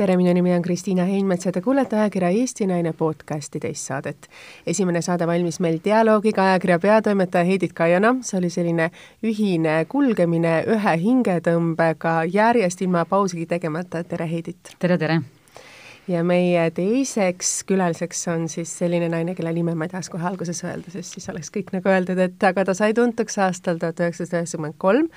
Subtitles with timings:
[0.00, 4.28] tere, minu nimi on Kristiina Heinmets ja te kuulete ajakirja Eesti Naine podcasti teist saadet.
[4.66, 8.86] esimene saade valmis meil dialoogiga ajakirja peatoimetaja Heidit Kaiana, see oli selline
[9.20, 14.72] ühine kulgemine ühe hingetõmbega järjest ilma pausigi tegemata, tere Heidit!
[14.78, 15.18] tere, tere!
[16.08, 20.64] ja meie teiseks külaliseks on siis selline naine, kelle nime ma ei tahaks kohe alguses
[20.64, 24.40] öelda, sest siis oleks kõik nagu öeldud, et aga ta sai tuntuks aastal tuhat üheksasada
[24.40, 25.12] üheksakümmend kolm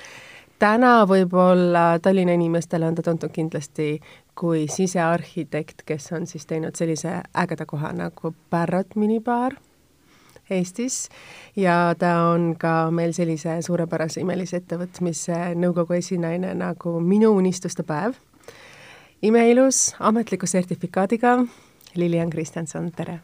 [0.64, 3.98] täna võib-olla Tallinna inimestele on ta tuntud kindlasti
[4.38, 9.58] kui sisearhitekt, kes on siis teinud sellise ägeda koha nagu Parrot minibaar
[10.50, 11.08] Eestis
[11.56, 18.16] ja ta on ka meil sellise suurepärase imelise ettevõtmise nõukogu esinaine nagu Minu unistuste päev.
[19.22, 21.38] imeilus ametliku sertifikaadiga
[21.96, 23.20] Lilian Kristjanson, tere!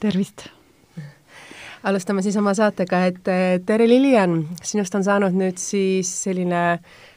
[0.00, 0.61] tervist!
[1.88, 3.30] Alustame siis oma saatega, et
[3.66, 6.62] tere, Lilian, sinust on saanud nüüd siis selline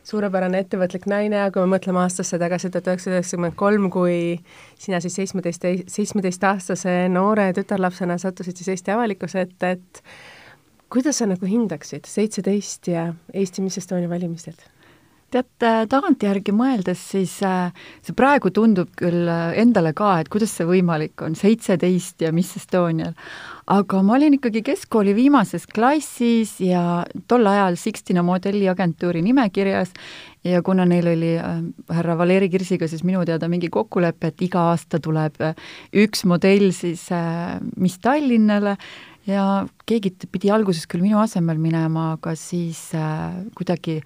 [0.06, 4.38] suurepärane ettevõtlik naine, kui me mõtleme aastasse tagasi tuhat üheksasada üheksakümmend kolm, kui
[4.82, 10.04] sina siis seitsmeteist, seitsmeteistaastase noore tütarlapsena sattusid siis Eesti avalikkuse ette, et
[10.94, 14.58] kuidas sa nagu hindaksid seitseteist ja Eesti Miss Estonia valimistel?
[15.34, 17.74] tead, tagantjärgi mõeldes, siis äh,
[18.06, 22.56] see praegu tundub küll äh, endale ka, et kuidas see võimalik on, seitseteist ja Miss
[22.60, 23.16] Estonial,
[23.72, 29.94] aga ma olin ikkagi keskkooli viimases klassis ja tol ajal Sixtina modelliagentuuri nimekirjas.
[30.46, 34.68] Ja kuna neil oli äh, härra Valeri Kirsiga siis minu teada mingi kokkulepe, et iga
[34.70, 35.56] aasta tuleb äh,
[36.06, 38.76] üks modell siis äh, Miss Tallinnale,
[39.26, 39.44] ja
[39.90, 43.98] keegi pidi alguses küll minu asemel minema, aga siis äh, kuidagi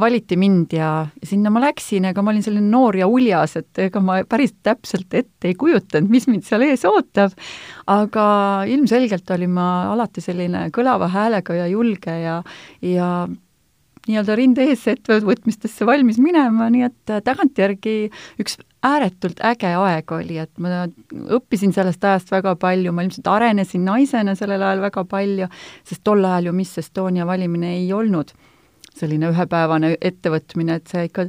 [0.00, 0.90] valiti mind ja
[1.24, 5.14] sinna ma läksin, ega ma olin selline noor ja uljas, et ega ma päris täpselt
[5.16, 7.34] ette ei kujutanud, mis mind seal ees ootab,
[7.92, 8.26] aga
[8.68, 12.40] ilmselgelt olin ma alati selline kõlava häälega ja julge ja,
[12.84, 13.10] ja
[14.08, 17.96] nii-öelda rinde ees ettevõtmistesse valmis minema, nii et äh, tagantjärgi
[18.42, 20.84] üks ääretult äge aeg oli, et ma
[21.38, 25.48] õppisin sellest ajast väga palju, ma ilmselt arenesin naisena sellel ajal väga palju,
[25.86, 28.32] sest tol ajal ju Miss Estonia valimine ei olnud
[28.96, 31.26] selline ühepäevane ettevõtmine, et see ikka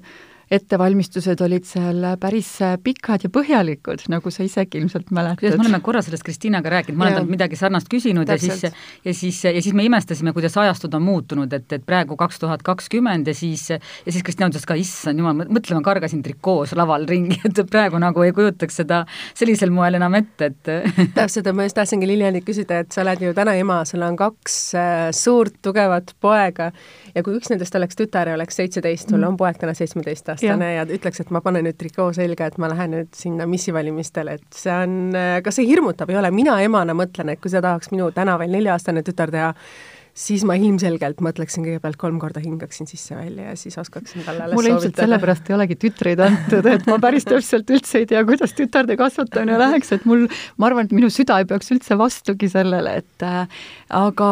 [0.52, 2.50] ettevalmistused olid seal päris
[2.84, 5.58] pikad ja põhjalikud, nagu sa isegi ilmselt mäletad.
[5.58, 8.64] me oleme korra sellest Kristiinaga rääkinud, ma olen talt midagi sarnast küsinud Täpselt.
[8.64, 12.16] ja siis, ja siis, ja siis me imestasime, kuidas ajastud on muutunud, et, et praegu
[12.20, 13.80] kaks tuhat kakskümmend ja siis, ja
[14.12, 18.24] siis Kristiina ütles ka, issand jumal, mõtle, ma kargasin trikoos laval ringi, et praegu nagu
[18.24, 19.04] ei kujutaks seda
[19.34, 20.74] sellisel moel enam ette, et
[21.18, 24.58] täpselt, ma just tahtsingi Lilianilt küsida, et sa oled ju täna ema, sul on kaks
[24.80, 26.72] äh, suurt tugevat poega
[27.18, 29.34] ja kui üks nendest oleks tütar ja oleks seitseteist, sul mm.
[29.34, 30.84] on poeg täna seitsmeteist aastane ja.
[30.84, 34.62] ja ütleks, et ma panen nüüd trikoo selga, et ma lähen nüüd sinna missivalimistele, et
[34.62, 38.12] see on, kas see hirmutav ei ole, mina emana mõtlen, et kui see tahaks minu
[38.16, 39.54] täna veel nelja-aastane tütar teha,
[40.18, 44.98] siis ma ilmselgelt mõtleksin kõigepealt kolm korda hingaksin sisse-välja ja siis oskaksin talle mulle ilmselt
[44.98, 49.60] sellepärast ei olegi tütreid antud, et ma päris täpselt üldse ei tea, kuidas tütarde kasvatamine
[49.62, 50.26] läheks, et mul,
[50.58, 53.62] ma arvan, et minu süda ei peaks üldse vastugi sellele, et äh,
[53.94, 54.28] aga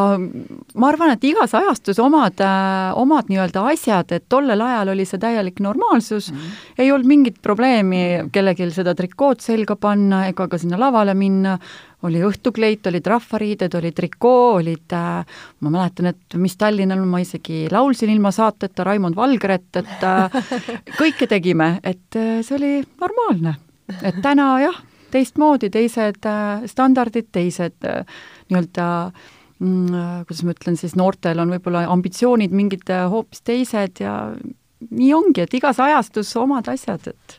[0.76, 5.20] ma arvan, et igas ajastus omad äh,, omad nii-öelda asjad, et tollel ajal oli see
[5.22, 6.64] täielik normaalsus mm, -hmm.
[6.78, 11.58] ei olnud mingit probleemi kellelgi seda trikood selga panna ega ka sinna lavale minna,
[12.02, 17.66] oli õhtukleit, olid rahvariided, oli trikoo, olid äh,, ma mäletan, et mis Tallinnal ma isegi
[17.72, 20.36] laulsin ilma saateta Raimond Valgret, et äh,
[21.00, 23.56] kõike tegime, et äh, see oli normaalne.
[24.02, 24.76] et täna jah,
[25.10, 28.04] teistmoodi, teised äh, standardid, teised äh,
[28.50, 34.18] nii-öelda äh, kuidas ma ütlen siis, noortel on võib-olla ambitsioonid mingid äh, hoopis teised ja
[34.90, 37.38] nii ongi, et igas ajastus omad asjad, et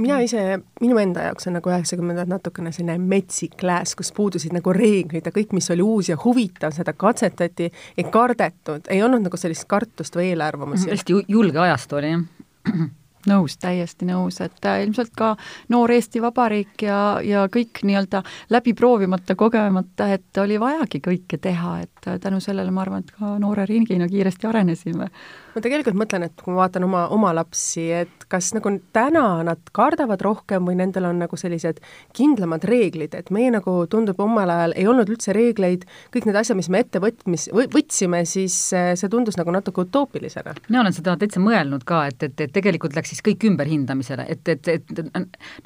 [0.00, 4.72] mina ise, minu enda jaoks on nagu üheksakümnendad natukene selline metsik lääs, kus puudusid nagu
[4.72, 9.40] reeglid ja kõik, mis oli uus ja huvitav, seda katsetati, ei kardetud, ei olnud nagu
[9.40, 10.88] sellist kartust või eelarvamusi.
[10.94, 12.88] hästi julge ajastu oli, jah
[13.28, 15.34] nõus, täiesti nõus, et äh, ilmselt ka
[15.72, 21.80] noor Eesti Vabariik ja, ja kõik nii-öelda läbi proovimata, kogemata, et oli vajagi kõike teha,
[21.84, 25.10] et äh, tänu sellele ma arvan, et ka noore ringina kiiresti arenesime
[25.54, 29.72] ma tegelikult mõtlen, et kui ma vaatan oma, oma lapsi, et kas nagu täna nad
[29.74, 31.80] kardavad rohkem või nendel on nagu sellised
[32.16, 36.58] kindlamad reeglid, et meie nagu tundub omal ajal ei olnud üldse reegleid, kõik need asjad,
[36.58, 40.54] mis me ette võtmis, võtsime, siis eh, see tundus nagu natuke utoopilisena.
[40.68, 44.46] mina olen seda täitsa mõelnud ka, et, et, et tegelikult läks siis kõik ümberhindamisele, et,
[44.48, 45.02] et, et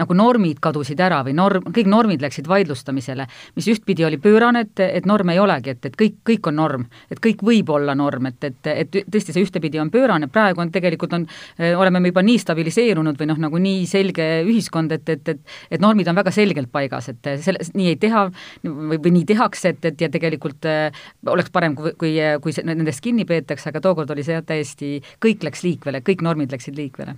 [0.00, 3.28] nagu normid kadusid ära või norm, kõik normid läksid vaidlustamisele,
[3.58, 6.86] mis ühtpidi oli pöörane, et, et norm ei olegi, et, et kõik, kõik on norm,
[7.12, 10.72] et kõik võib olla norm, et, et, et tõesti see ühtepidi on pöörane, praegu on
[10.74, 11.26] tegelikult on,
[11.58, 15.54] eh, oleme me juba nii stabiliseerunud või noh, nagu nii selge ühiskond, et, et, et
[15.70, 18.26] et normid on väga selgelt paigas, et selle, nii ei teha
[18.64, 23.04] või, või nii tehakse, et, et ja tegelikult äh, oleks parem, kui, kui, kui nendest
[23.04, 27.16] kinni peetakse, aga tookord oli see jah, täiesti, kõik läks liikvele, kõik normid läksid liikvele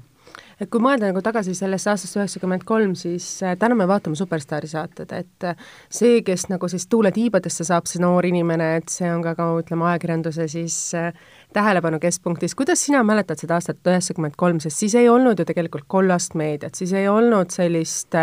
[0.60, 4.68] et kui mõelda nagu tagasi sellesse aastasse üheksakümmend kolm, siis äh, täna me vaatame Superstaari
[4.70, 5.56] saated, et äh,
[5.92, 9.48] see, kes nagu siis tuule tiibadesse saab, see noor inimene, et see on ka, ka
[9.60, 11.10] ütleme, ajakirjanduse siis äh,
[11.56, 15.88] tähelepanu keskpunktis, kuidas sina mäletad seda aastat üheksakümmend kolm, sest siis ei olnud ju tegelikult
[15.92, 18.16] kollast meediat, siis ei olnud sellist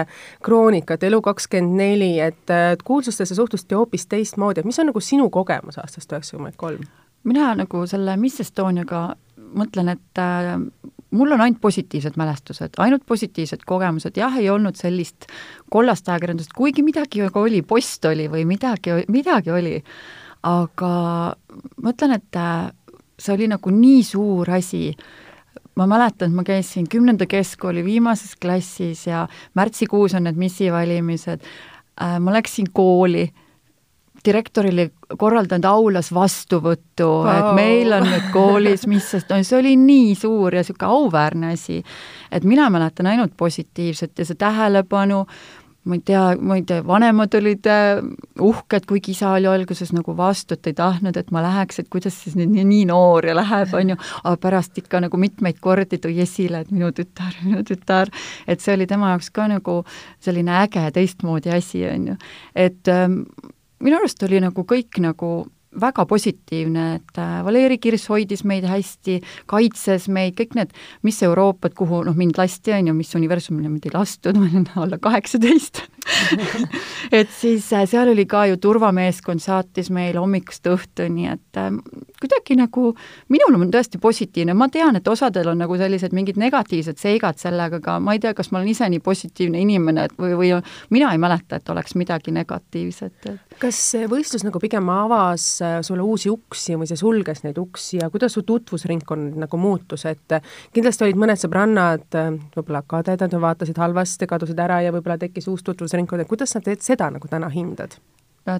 [0.43, 6.57] kroonikat, Elu24, et, kuulsustesse suhtuti hoopis teistmoodi, et mis on nagu sinu kogemus aastast üheksakümmend
[6.57, 6.83] kolm?
[7.23, 9.13] mina nagu selle Miss Estoniaga
[9.55, 10.21] mõtlen, et
[11.13, 15.27] mul on ainult positiivsed mälestused, ainult positiivsed kogemused, jah, ei olnud sellist
[15.71, 19.75] kollast ajakirjandust, kuigi midagi ju oli, post oli või midagi, midagi oli,
[20.49, 20.93] aga
[21.83, 22.71] ma ütlen, et äh,
[23.19, 24.89] see oli nagu nii suur asi,
[25.79, 29.27] ma mäletan, et ma käisin kümnenda keskkooli viimases klassis ja
[29.57, 31.45] märtsikuus on need missivalimised,
[32.01, 33.29] äh, ma läksin kooli
[34.25, 34.87] direktor oli
[35.17, 40.13] korraldanud aulas vastuvõttu wow., et meil on nüüd koolis, mis sest no see oli nii
[40.19, 41.83] suur ja niisugune auväärne asi.
[42.31, 45.25] et mina mäletan ainult positiivset ja see tähelepanu,
[45.83, 47.99] ma ei tea, ma ei tea, vanemad olid äh,
[48.39, 52.15] uhked, kuigi isa oli alguses nagu vastu, et ei tahtnud, et ma läheks, et kuidas
[52.23, 55.99] siis nüüd nii, nii noor ja läheb, on ju, aga pärast ikka nagu mitmeid kordi
[56.03, 58.11] tõi esile, et minu tütar, minu tütar,
[58.47, 59.81] et see oli tema jaoks ka nagu
[60.23, 62.17] selline äge teistmoodi asi, on ju.
[62.55, 63.25] et ähm,
[63.83, 65.33] minu arust oli nagu kõik nagu
[65.79, 69.19] väga positiivne, et äh, Valeri Kirss hoidis meid hästi,
[69.49, 70.73] kaitses meid, kõik need
[71.05, 74.67] Miss Euroopat, kuhu noh, mind lasti, on ju, Miss Universumile mind ei lastud, ma olin
[74.79, 75.83] alla kaheksateist.
[77.17, 81.71] Et siis äh, seal oli ka ju turvameeskond saatis meil hommikust õhtuni, et äh,
[82.23, 82.93] kuidagi nagu
[83.33, 87.81] minul on tõesti positiivne, ma tean, et osadel on nagu sellised mingid negatiivsed seigad sellega,
[87.81, 90.51] aga ma ei tea, kas ma olen ise nii positiivne inimene, et või, või
[90.93, 93.57] mina ei mäleta, et oleks midagi negatiivset et....
[93.61, 97.99] kas see võistlus nagu pigem avas äh, sulle uusi uksi või see sulges neid uksi
[98.01, 100.39] ja kuidas su tutvusringkond nagu muutus, et
[100.73, 102.07] kindlasti olid mõned sõbrannad
[102.55, 106.83] võib-olla kadedad vaatasid halvasti, kadusid ära ja võib-olla tekkis uus tutvusringkond, et kuidas sa teed
[106.85, 107.99] seda nagu täna hindad?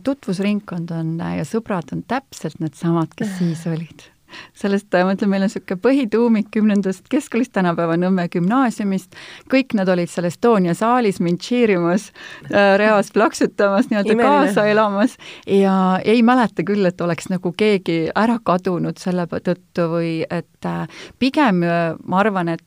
[0.04, 4.13] Tutvusringkond on ja sõbrad on täpselt needsamad, kes siis olid
[4.58, 9.16] sellest, ma ütlen, meil on niisugune põhituumik kümnendast keskkoolist, tänapäeva Nõmme gümnaasiumist,
[9.52, 12.10] kõik nad olid seal Estonia saalis mind cheerimas
[12.50, 15.18] äh,, reas plaksutamas, nii-öelda kaasa elamas.
[15.48, 21.04] Ja ei mäleta küll, et oleks nagu keegi ära kadunud selle tõttu või et äh,
[21.20, 22.64] pigem äh, ma arvan, et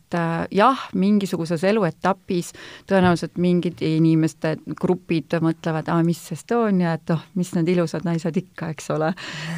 [0.55, 2.53] jah, mingisuguses eluetapis
[2.89, 8.71] tõenäoliselt mingid inimeste grupid mõtlevad, aa, mis Estonia, et oh, mis need ilusad naised ikka,
[8.75, 9.13] eks ole.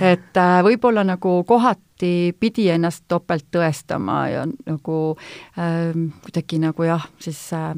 [0.04, 5.16] et võib-olla nagu kohati alati pidi ennast topelt tõestama ja nagu
[5.58, 5.92] äh,
[6.22, 7.74] kuidagi nagu jah, siis äh,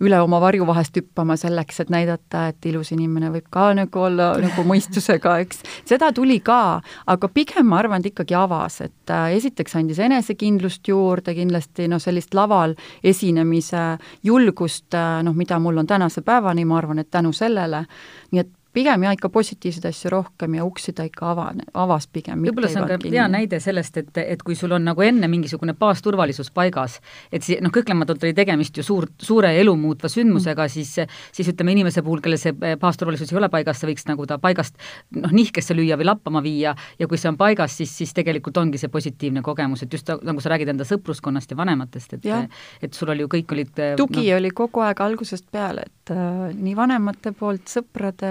[0.00, 4.34] üle oma varju vahest hüppama selleks, et näidata, et ilus inimene võib ka nagu olla
[4.40, 5.62] nagu mõistusega, eks.
[5.88, 10.88] seda tuli ka, aga pigem ma arvan, et ikkagi avas, et äh, esiteks andis enesekindlust
[10.88, 16.78] juurde, kindlasti noh, sellist laval esinemise julgust, äh, noh, mida mul on tänase päevani, ma
[16.78, 17.86] arvan, et tänu sellele,
[18.32, 22.42] nii et pigem jah, ikka positiivseid asju rohkem ja uksi ta ikka avane, avas pigem.
[22.46, 25.74] võib-olla see on ka hea näide sellest, et, et kui sul on nagu enne mingisugune
[25.78, 26.98] baasturvalisus paigas,
[27.32, 30.94] et si-, noh, kõhklematult oli tegemist ju suur, suure elu muutva sündmusega mm., siis,
[31.36, 34.78] siis ütleme, inimese puhul, kellel see baasturvalisus ei ole paigas, sa võiks nagu ta paigast
[35.18, 38.78] noh, nihkesse lüüa või lappama viia ja kui see on paigas, siis, siis tegelikult ongi
[38.80, 42.44] see positiivne kogemus, et just nagu sa räägid enda sõpruskonnast ja vanematest, et ja.
[42.82, 46.50] et sul oli ju kõik olid tugi no, oli kogu aeg algusest peale, et äh,
[46.54, 48.30] nii vanemate poolt, sõprade,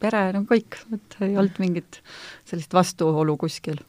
[0.00, 2.00] pere, no kõik, et ei olnud mingit
[2.48, 3.80] sellist vastuolu kuskil.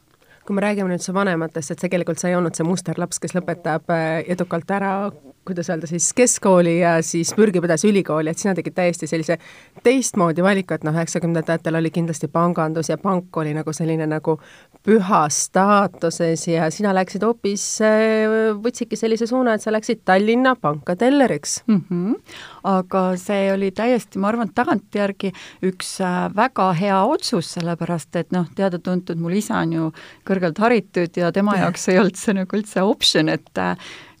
[0.46, 3.92] Kui me räägime nüüd su vanematest, et tegelikult sa ei olnud see musterlaps, kes lõpetab
[3.94, 4.94] äh, edukalt ära,
[5.44, 9.38] kuidas öelda siis, keskkooli ja siis pürgib edasi ülikooli, et sina tegid täiesti sellise
[9.84, 14.36] teistmoodi valiku, et noh, üheksakümnendatel oli kindlasti pangandus ja pank oli nagu selline nagu
[14.84, 20.96] pühas staatuses ja sina läksid hoopis, äh, võtsidki sellise suuna, et sa läksid Tallinna panka
[20.96, 21.80] telleriks mm.
[21.88, 22.36] -hmm.
[22.64, 25.32] aga see oli täiesti, ma arvan, tagantjärgi
[25.72, 29.92] üks äh, väga hea otsus, sellepärast et noh, teada-tuntud mul isa on ju
[30.28, 33.58] kõrgelt haritud ja tema jaoks ei olnud see nagu üldse optsioon, et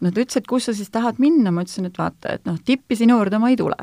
[0.00, 3.18] Nad ütlesid, kus sa siis tahad minna, ma ütlesin, et vaata, et noh, tippi sinu
[3.18, 3.76] juurde ma ei tule.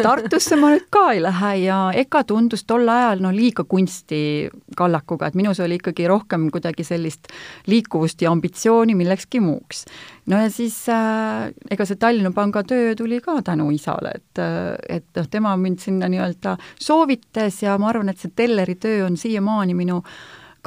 [0.00, 5.38] Tartusse ma nüüd ka ei lähe ja EKA tundus tol ajal no liiga kunstikallakuga, et
[5.38, 7.30] minus oli ikkagi rohkem kuidagi sellist
[7.70, 9.84] liikuvust ja ambitsiooni millekski muuks.
[10.26, 14.74] no ja siis äh, ega see Tallinna Panga töö tuli ka tänu isale, et, äh,
[14.98, 19.16] et noh, tema mind sinna nii-öelda soovitas ja ma arvan, et see telleri töö on
[19.16, 20.02] siiamaani minu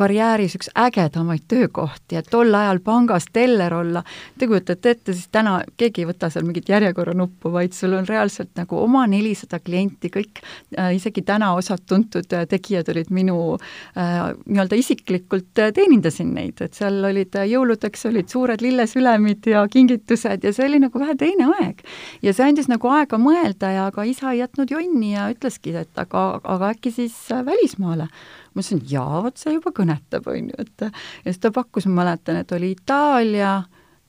[0.01, 4.03] karjääris üks ägedamaid töökohti, et tol ajal pangas teller olla,
[4.39, 8.55] te kujutate ette, siis täna keegi ei võta seal mingit järjekorranuppu, vaid sul on reaalselt
[8.57, 14.31] nagu oma nelisada klienti, kõik äh, isegi täna osad tuntud äh, tegijad olid minu äh,
[14.45, 20.47] nii-öelda isiklikult äh, teenindasin neid, et seal olid äh, jõuludeks olid suured lillesülemid ja kingitused
[20.47, 21.85] ja see oli nagu vähe teine aeg.
[22.25, 26.01] ja see andis nagu aega mõelda ja ka isa ei jätnud jonni ja ütleski, et
[26.01, 28.09] aga, aga äkki siis äh, välismaale
[28.51, 30.91] ma ütlesin, jaa, vot see juba kõnetab, on ju, et ja
[31.27, 33.61] siis ta pakkus, ma mäletan, et oli Itaalia,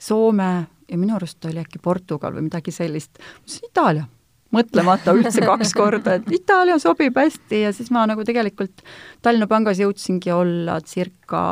[0.02, 0.50] Soome
[0.88, 3.20] ja minu arust oli äkki Portugal või midagi sellist.
[3.22, 4.04] ma ütlesin Itaalia,
[4.52, 8.84] mõtlemata üldse kaks korda, et Itaalia sobib hästi ja siis ma nagu tegelikult
[9.22, 11.42] Tallinna Pangas jõudsingi olla circa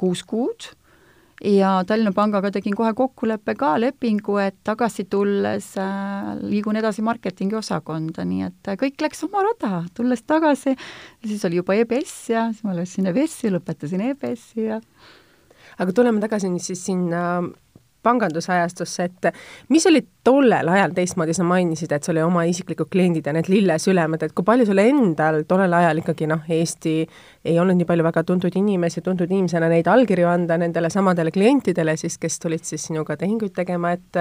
[0.00, 0.72] kuus kuud
[1.44, 7.56] ja Tallinna Pangaga tegin kohe kokkuleppe ka, lepingu, et tagasi tulles äh, liigun edasi marketingi
[7.60, 10.76] osakonda, nii et äh, kõik läks oma rada, tulles tagasi,
[11.24, 14.80] siis oli juba EBS ja siis ma läksin EBS-i, lõpetasin EBS-i ja
[15.80, 17.42] aga tuleme tagasi nüüd siis sinna
[18.02, 19.28] pangandusajastusse, et
[19.68, 23.48] mis oli tollel ajal teistmoodi, sa mainisid, et sul oli oma isiklikud kliendid ja need
[23.52, 26.94] lillesülemed, et kui palju sul endal tollel ajal ikkagi noh, Eesti
[27.44, 31.96] ei olnud nii palju väga tuntud inimesi, tuntud inimesena neid allkirju anda nendele samadele klientidele
[32.00, 34.20] siis, kes tulid siis sinuga tehinguid tegema, et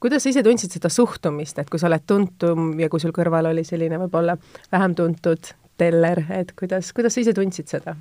[0.00, 3.52] kuidas sa ise tundsid seda suhtumist, et kui sa oled tuntum ja kui sul kõrval
[3.52, 4.36] oli selline võib-olla
[4.72, 7.96] vähem tuntud teller, et kuidas, kuidas sa ise tundsid seda?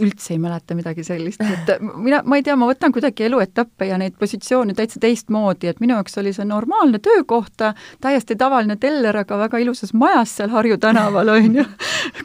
[0.00, 3.98] Üldse ei mäleta midagi sellist, et mina, ma ei tea, ma võtan kuidagi eluetappe ja
[4.00, 7.64] neid positsioone täitsa teistmoodi, et minu jaoks oli see normaalne töökoht,
[8.00, 11.66] täiesti tavaline teller, aga väga ilusas majas seal Harju tänaval, on ju,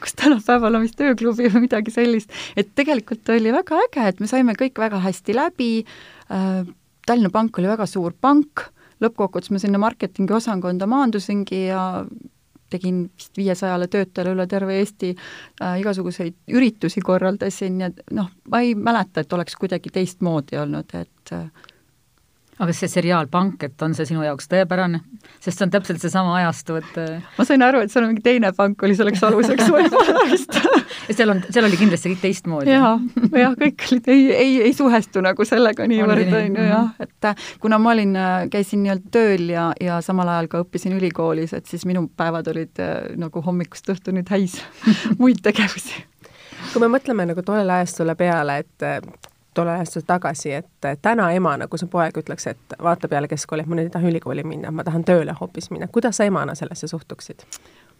[0.01, 2.31] kus tänapäeval on vist ööklubi või midagi sellist.
[2.55, 5.69] et tegelikult oli väga äge, et me saime kõik väga hästi läbi
[6.31, 6.65] äh,,
[7.05, 8.63] Tallinna Pank oli väga suur pank,
[9.03, 11.83] lõppkokkuvõttes ma sinna marketingi osakonda maandusingi ja
[12.69, 18.75] tegin vist viiesajale töötajale üle terve Eesti äh, igasuguseid üritusi korraldasin ja noh, ma ei
[18.75, 21.45] mäleta, et oleks kuidagi teistmoodi olnud, et äh,
[22.63, 25.01] aga see seriaal Pank, et on see sinu jaoks tõepärane?
[25.43, 28.23] sest see on täpselt seesama ajastu, et äh, ma sain aru, et seal on mingi
[28.25, 32.71] teine pank oli selleks aluseks võib-olla vist ja seal on, seal oli kindlasti kõik teistmoodi
[32.71, 32.93] ja,.
[32.93, 37.29] jah, jah, kõik olid, ei, ei, ei suhestu nagu sellega niivõrd, on ju jah, et
[37.31, 41.53] äh, kuna ma olin, äh, käisin nii-öelda tööl ja, ja samal ajal ka õppisin ülikoolis,
[41.57, 42.83] et siis minu päevad olid
[43.19, 44.61] nagu hommikust õhtuni täis
[45.21, 46.05] muid tegevusi.
[46.71, 51.79] kui me mõtleme nagu tollele ajastule peale, et tollel ajastul tagasi, et täna emana, kui
[51.81, 54.85] su poeg ütleks, et vaata peale keskkooli, et ma nüüd ei taha ülikooli minna, ma
[54.87, 57.47] tahan tööle hoopis minna, kuidas sa emana sellesse suhtuksid?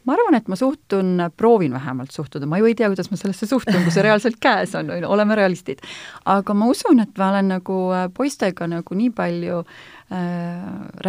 [0.06, 3.48] ma arvan, et ma suhtun, proovin vähemalt suhtuda, ma ju ei tea, kuidas ma sellesse
[3.50, 5.82] suhtun, kui see reaalselt käes on, oleme realistid.
[6.30, 10.20] aga ma usun, et ma olen nagu äh, poistega nagu nii palju äh,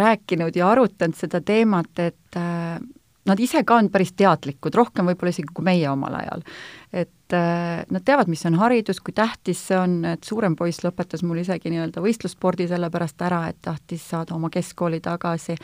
[0.01, 2.79] rääkinud ja arutanud seda teemat, et äh,
[3.27, 6.47] nad ise ka on päris teadlikud, rohkem võib-olla isegi kui meie omal ajal.
[6.93, 11.41] et nad teavad, mis on haridus, kui tähtis see on, et suurem poiss lõpetas mul
[11.43, 15.57] isegi nii-öelda võistlusspordi sellepärast ära, et tahtis saada oma keskkooli tagasi,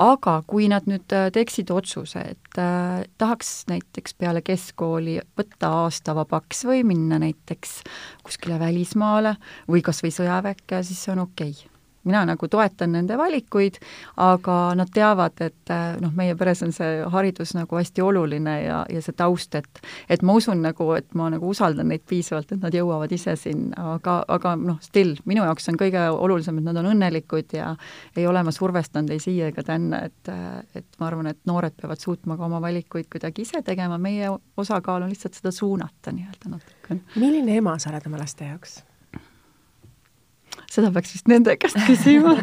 [0.00, 6.14] aga kui nad nüüd äh, teeksid otsuse, et äh, tahaks näiteks peale keskkooli võtta aasta
[6.16, 7.82] vabaks või minna näiteks
[8.24, 9.36] kuskile välismaale
[9.68, 11.52] või kas või sõjaväkke, siis see on okei.
[11.52, 13.78] okay mina nagu toetan nende valikuid,
[14.20, 18.80] aga nad teavad, et äh, noh, meie peres on see haridus nagu hästi oluline ja,
[18.88, 22.62] ja see taust, et et ma usun nagu, et ma nagu usaldan neid piisavalt, et
[22.62, 26.80] nad jõuavad ise sinna, aga, aga noh, still, minu jaoks on kõige olulisem, et nad
[26.80, 27.74] on õnnelikud ja
[28.16, 30.32] ei ole ma survestanud ei siia ega tänna, et
[30.74, 34.30] et ma arvan, et noored peavad suutma ka oma valikuid kuidagi ise tegema, meie
[34.60, 37.02] osakaal on lihtsalt seda suunata nii-öelda natukene.
[37.16, 38.80] milline ema sa oled oma laste jaoks?
[40.70, 42.34] Seda peaks vist nende käest küsima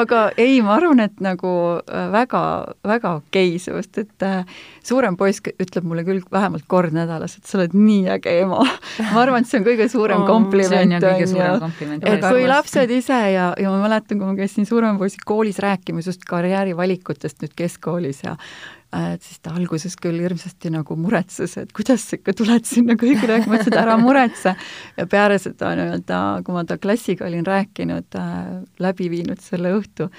[0.00, 1.52] aga ei, ma arvan, et nagu
[1.82, 2.42] äh, väga,
[2.88, 4.42] väga okei okay sinust, et äh,
[4.84, 8.66] suurem poiss ütleb mulle küll vähemalt kord nädalas, et sa oled nii äge ema.
[9.12, 11.72] ma arvan, et see on kõige suurem oh, kompliment, on ju.
[12.00, 16.10] et kui lapsed ise ja, ja ma mäletan, kui ma käisin suurema poisi koolis rääkimas
[16.10, 21.70] just karjäärivalikutest nüüd keskkoolis ja Äh, et siis ta alguses küll hirmsasti nagu muretses, et
[21.72, 24.54] kuidas sa ikka tuled sinna kõigile rääkima, ütles, et ära muretse.
[24.98, 28.40] ja peale seda nii-öelda, kui ma ta klassiga olin rääkinud äh,,
[28.82, 30.10] läbi viinud selle õhtu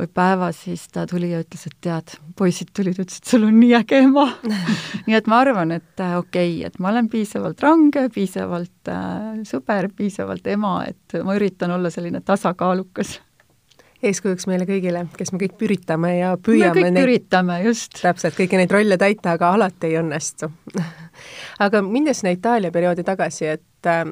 [0.00, 3.74] või päeva, siis ta tuli ja ütles, et tead, poisid tulid, ütlesid, sul on nii
[3.82, 4.28] äge ema
[5.06, 9.42] nii et ma arvan, et äh, okei okay,, et ma olen piisavalt range, piisavalt äh,
[9.48, 13.18] sõber, piisavalt ema, et ma üritan olla selline tasakaalukas
[14.02, 18.00] eeskujuks meile kõigile, kes me kõik üritame ja püüame me kõik neid, üritame, just.
[18.02, 20.50] täpselt, kõiki neid rolle täita, aga alati ei õnnestu
[21.64, 24.04] aga minnes sinna Itaalia perioodi tagasi, et äh,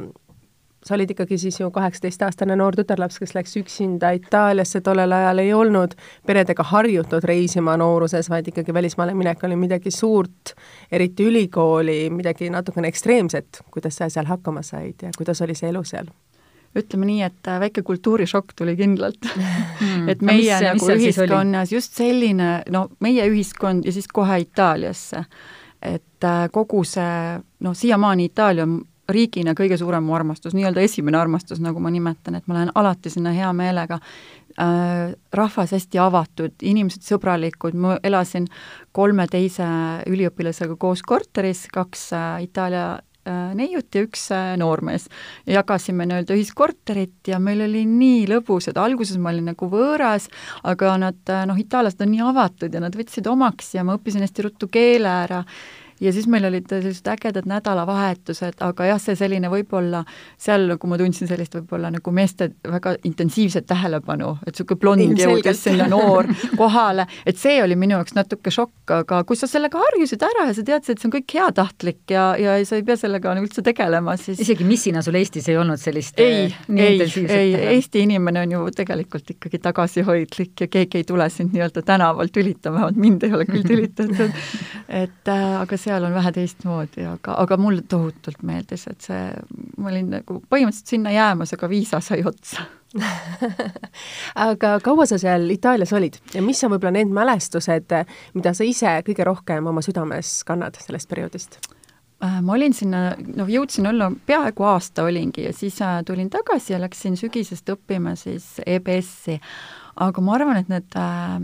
[0.85, 5.53] sa olid ikkagi siis ju kaheksateistaastane noor tütarlaps, kes läks üksinda Itaaliasse, tollel ajal ei
[5.55, 10.55] olnud peredega harjutud reisima nooruses, vaid ikkagi välismaale minek oli midagi suurt,
[10.93, 13.63] eriti ülikooli, midagi natukene ekstreemset.
[13.71, 16.11] kuidas sa seal hakkama said ja kuidas oli see elu seal?
[16.77, 19.27] Ütleme nii, et äh, väike kultuurishokk tuli kindlalt.
[19.81, 20.09] Mm.
[20.13, 25.23] et meie mis, nagu mis ühiskonnas just selline, no meie ühiskond ja siis kohe Itaaliasse,
[25.83, 28.77] et äh, kogu see, noh, siiamaani Itaalia on
[29.11, 33.11] riigina kõige suurem mu armastus, nii-öelda esimene armastus, nagu ma nimetan, et ma lähen alati
[33.11, 33.99] sinna hea meelega.
[34.61, 38.51] Äh,, rahvas hästi avatud, inimesed sõbralikud, ma elasin
[38.93, 39.67] kolme teise
[40.11, 42.99] üliõpilasega koos korteris, kaks äh, Itaalia
[43.55, 45.09] neiut ja üks äh, noormees.
[45.47, 50.31] jagasime nii-öelda ühiskorterit ja meil oli nii lõbus, et alguses ma olin nagu võõras,
[50.65, 54.25] aga nad äh, noh, itaallased on nii avatud ja nad võtsid omaks ja ma õppisin
[54.25, 55.45] hästi ruttu keele ära
[56.01, 60.03] ja siis meil olid sellised ägedad nädalavahetused, aga jah, see selline võib-olla,
[60.41, 65.63] seal nagu ma tundsin sellist võib-olla nagu meeste väga intensiivset tähelepanu, et niisugune blond jõudis
[65.67, 70.25] sinna noor kohale, et see oli minu jaoks natuke šokk, aga kui sa sellega harjusid
[70.25, 73.35] ära ja sa teadsid, et see on kõik heatahtlik ja, ja sa ei pea sellega
[73.37, 77.55] nagu üldse tegelema, siis isegi missina sul Eestis ei olnud sellist ei, äh, ei, ei,
[77.77, 82.81] Eesti inimene on ju tegelikult ikkagi tagasihoidlik ja keegi ei tule sind nii-öelda tänavalt tülitama,
[82.81, 84.37] vähemalt mind ei ole küll tülitatud,
[84.89, 89.25] et äh, aga see seal on vähe teistmoodi, aga, aga mulle tohutult meeldis, et see,
[89.77, 92.67] ma olin nagu põhimõtteliselt sinna jäämas, aga viisa sai otsa
[94.51, 97.93] aga kaua sa seal Itaalias olid ja mis on võib-olla need mälestused,
[98.35, 101.61] mida sa ise kõige rohkem oma südames kannad sellest perioodist?
[102.21, 106.75] Äh, ma olin sinna, noh, jõudsin olla, peaaegu aasta olingi ja siis äh, tulin tagasi
[106.75, 109.39] ja läksin sügisest õppima siis EBS-i.
[109.97, 111.39] aga ma arvan, et need äh,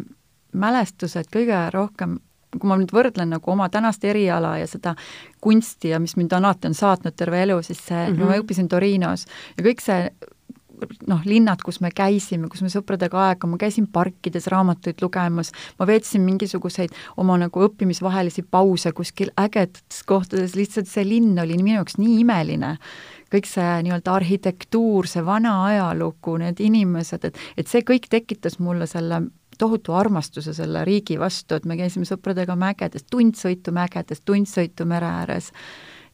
[0.53, 2.19] mälestused kõige rohkem
[2.61, 4.95] kui ma nüüd võrdlen nagu oma tänast eriala ja seda
[5.41, 8.25] kunsti ja mis mind alati on saatnud terve elu, siis see mm, -hmm.
[8.25, 10.11] ma õppisin Torinos ja kõik see
[11.07, 15.89] noh, linnad, kus me käisime, kus me sõpradega aega, ma käisin parkides raamatuid lugemas, ma
[15.89, 22.01] veetsin mingisuguseid oma nagu õppimisvahelisi pause kuskil ägedates kohtades, lihtsalt see linn oli minu jaoks
[22.03, 22.77] nii imeline.
[23.27, 28.87] kõik see nii-öelda arhitektuur, see vana ajalugu, need inimesed, et, et see kõik tekitas mulle
[28.87, 29.25] selle
[29.59, 34.87] tohutu armastuse selle riigi vastu, et me käisime sõpradega mägedes, tund sõitu mägedes, tund sõitu
[34.89, 35.53] mere ääres.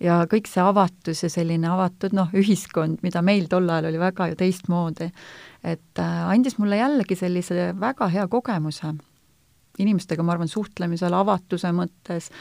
[0.02, 4.32] Ja kõik see avatus ja selline avatud noh, ühiskond, mida meil tol ajal oli väga
[4.32, 5.12] ju teistmoodi,
[5.62, 8.96] et äh, andis mulle jällegi sellise väga hea kogemuse.
[9.78, 12.32] Inimestega, ma arvan, suhtlemisel, avatuse mõttes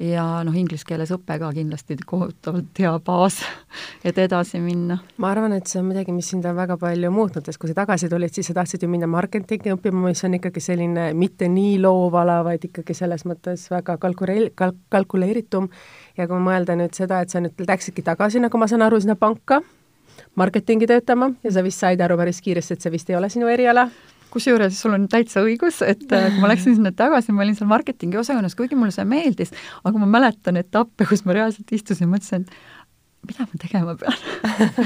[0.00, 3.40] ja noh, inglise keeles õpe ka kindlasti kohutavalt hea baas,
[4.06, 4.98] et edasi minna.
[5.20, 7.76] ma arvan, et see on midagi, mis sind on väga palju muutnud, sest kui sa
[7.82, 11.76] tagasi tulid, siis sa tahtsid ju minna marketingi õppima, mis on ikkagi selline mitte nii
[11.84, 15.68] loov ala, vaid ikkagi selles mõttes väga kalkuleel-, kalk-, kalkuleeritum
[16.16, 19.18] ja kui mõelda nüüd seda, et sa nüüd läksidki tagasi, nagu ma saan aru, sinna
[19.20, 19.60] panka,
[20.40, 23.52] marketingi töötama ja sa vist said aru päris kiiresti, et see vist ei ole sinu
[23.52, 23.90] eriala
[24.32, 28.20] kusjuures sul on täitsa õigus, et kui ma läksin sinna tagasi, ma olin seal marketingi
[28.20, 32.79] osakonnas, kuigi mulle see meeldis, aga ma mäletan etappe, kus ma reaalselt istusin, mõtlesin, et
[33.28, 34.14] mida ma tegema pean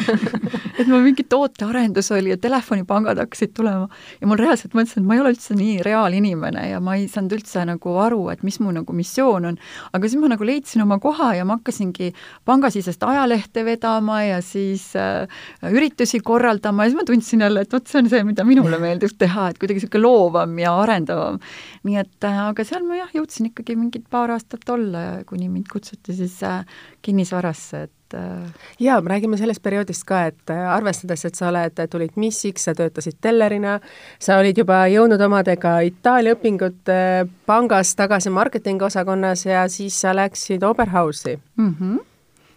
[0.78, 3.86] et mul mingi tootearendus oli ja telefonipangad hakkasid tulema
[4.20, 7.36] ja mul reaalselt mõtlesin, et ma ei ole üldse nii reaalinimene ja ma ei saanud
[7.38, 9.58] üldse nagu aru, et mis mu nagu missioon on.
[9.94, 12.10] aga siis ma nagu leidsin oma koha ja ma hakkasingi
[12.48, 15.30] pangasisest ajalehte vedama ja siis äh,
[15.70, 19.14] üritusi korraldama ja siis ma tundsin jälle, et vot see on see, mida minule meeldib
[19.18, 21.38] teha, et kuidagi niisugune loovam ja arendavam.
[21.86, 25.48] nii et äh, aga seal ma jah, jõudsin ikkagi mingid paar aastat olla ja kuni
[25.48, 26.64] mind kutsuti siis äh,
[27.04, 31.84] kinnisvarasse, et et äh, jaa, räägime sellest perioodist ka, et äh, arvestades, et sa oled,
[31.90, 33.78] tulid missiks, sa töötasid tellerina,
[34.18, 40.14] sa olid juba jõudnud omadega Itaalia õpingut äh, pangas tagasi marketingi osakonnas ja siis sa
[40.16, 41.38] läksid Oberhausi.
[41.56, 41.76] Mm.
[41.80, 42.02] -hmm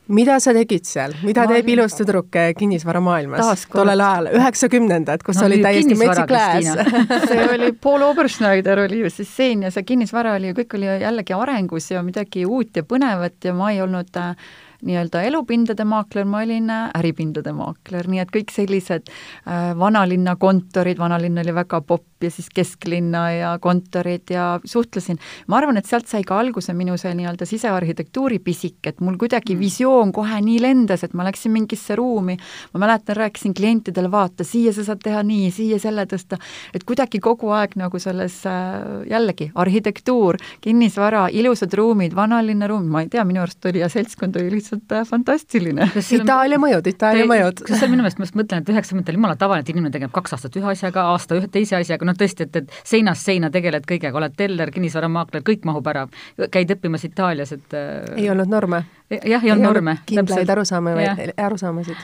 [0.08, 3.66] mida sa tegid seal, mida ma teeb ilus tüdruk kinnisvaramaailmas?
[3.74, 6.70] Tollel ajal, üheksakümnendad, kus no, oli täiesti metsik lääs
[7.30, 10.88] see oli, Paul Oberschneider oli ju siis siin ja see kinnisvara oli ju, kõik oli
[10.88, 14.48] jällegi arengus ja midagi uut ja põnevat ja ma ei olnud äh,
[14.86, 21.00] nii-öelda elupindade maakler, ma olin äh, äripindade maakler, nii et kõik sellised äh, vanalinna kontorid,
[21.02, 25.20] vanalinn oli väga popp ja siis kesklinna ja kontorid ja suhtlesin.
[25.48, 29.56] ma arvan, et sealt sai ka alguse minu see nii-öelda sisearhitektuuri pisik, et mul kuidagi
[29.56, 29.60] mm.
[29.60, 32.38] visioon kohe nii lendas, et ma läksin mingisse ruumi,
[32.74, 36.40] ma mäletan, rääkisin klientidele, vaata, siia sa saad teha nii, siia selle tõsta,
[36.74, 43.04] et kuidagi kogu aeg nagu selles äh, jällegi arhitektuur, kinnisvara, ilusad ruumid, vanalinna ruum, ma
[43.06, 45.90] ei tea, minu arust oli ja seltskond oli lihtsalt äh, fantastiline.
[46.18, 47.64] Itaalia mõjud, Itaalia mõjud.
[47.68, 50.14] kas see on minu meelest, ma just mõtlen, et üheksakümnendatel jumala tavaline, et inimene tegeleb
[50.16, 53.86] kaks aastat ühe asjaga, aasta ühe teise asjaga, noh, tõesti, et, et seinast seina tegeled
[53.88, 56.08] kõigega, oled teller, kinnisvaramaakler, kõik mahub ära.
[56.52, 57.78] käid õppimas Itaalias, et
[58.16, 58.84] ei olnud norme?
[59.10, 59.98] jah, ei olnud norme.
[60.06, 60.96] kindlaid arusaama,
[61.38, 62.04] arusaamasid.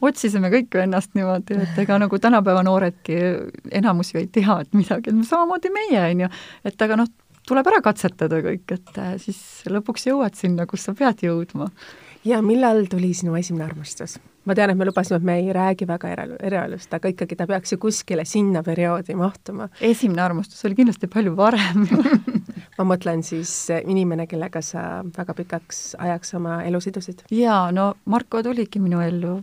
[0.00, 3.18] otsisime kõik ju ennast niimoodi, et ega nagu tänapäeva nooredki
[3.72, 6.32] enamus ju ei tea, et midagi, et samamoodi meie, on ju,
[6.70, 7.10] et aga noh,
[7.48, 9.40] tuleb ära katsetada kõik, et äh, siis
[9.70, 11.70] lõpuks jõuad sinna, kus sa pead jõudma.
[12.24, 14.18] ja millal tuli sinu esimene armastus?
[14.44, 17.46] Ma tean, et me lubasime, et me ei räägi väga eraelu, eraelust, aga ikkagi ta
[17.50, 19.68] peaks ju kuskile sinna perioodi mahtuma.
[19.80, 21.86] esimene armastus oli kindlasti palju varem
[22.78, 23.54] ma mõtlen siis
[23.84, 27.24] inimene, kellega sa väga pikaks ajaks oma elu sidusid.
[27.30, 29.40] jaa, no Marko tuligi minu ellu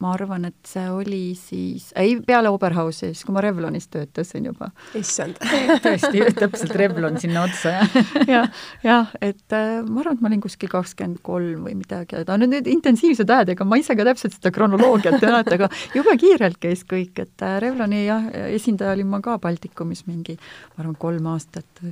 [0.00, 4.70] ma arvan, et see oli siis, ei, peale Oberhausi, siis kui ma Revlonis töötasin juba.
[4.96, 5.36] issand
[5.84, 7.98] tõesti, täpselt Revlon sinna otsa, jah.
[8.34, 12.40] jah, jah, et äh, ma arvan, et ma olin kuskil kakskümmend kolm või midagi, aga
[12.40, 16.16] need, need intensiivsed ajad, ega ma ise ka täpselt seda kronoloogiat ei mäleta, aga jube
[16.24, 20.38] kiirelt käis kõik, et äh, Revloni jah, esindaja olin ma ka Baltikumis mingi,
[20.74, 21.84] ma arvan, kolm aastat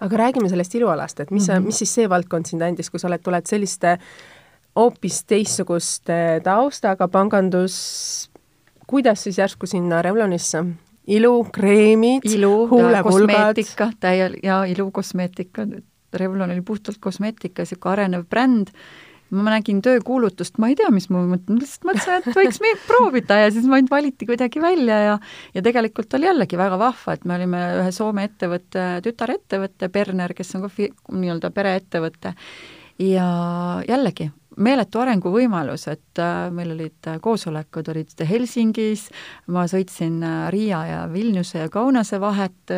[0.00, 1.66] aga räägime sellest ilualast, et mis mm, -hmm.
[1.66, 3.98] mis siis see valdkond sind andis, kui sa oled, tuled selliste
[4.76, 8.30] hoopis teistsuguste taustaga pangandus,
[8.86, 10.64] kuidas siis järsku sinna Revlonisse?
[11.10, 12.26] ilu, kreemid,
[13.02, 15.66] kosmeetika, täiel- ja ilukosmeetika,
[16.14, 18.72] Revlon oli puhtalt kosmeetika, niisugune arenev bränd,
[19.30, 23.38] ma nägin töökuulutust, ma ei tea, mis ma mõtlen, lihtsalt mõtlesin, et võiks meid proovida
[23.44, 25.14] ja siis mind valiti kuidagi välja ja
[25.54, 30.54] ja tegelikult oli jällegi väga vahva, et me olime ühe Soome ettevõtte, tütarettevõte, Berner, kes
[30.58, 30.72] on ka
[31.14, 32.34] nii-öelda pereettevõte,
[33.06, 33.28] ja
[33.88, 34.30] jällegi,
[34.60, 39.08] meeletu arenguvõimalus, et äh, meil olid äh, koosolekud, olid Helsingis,
[39.54, 42.74] ma sõitsin äh, Riia ja Vilniuse ja Kaunase vahet,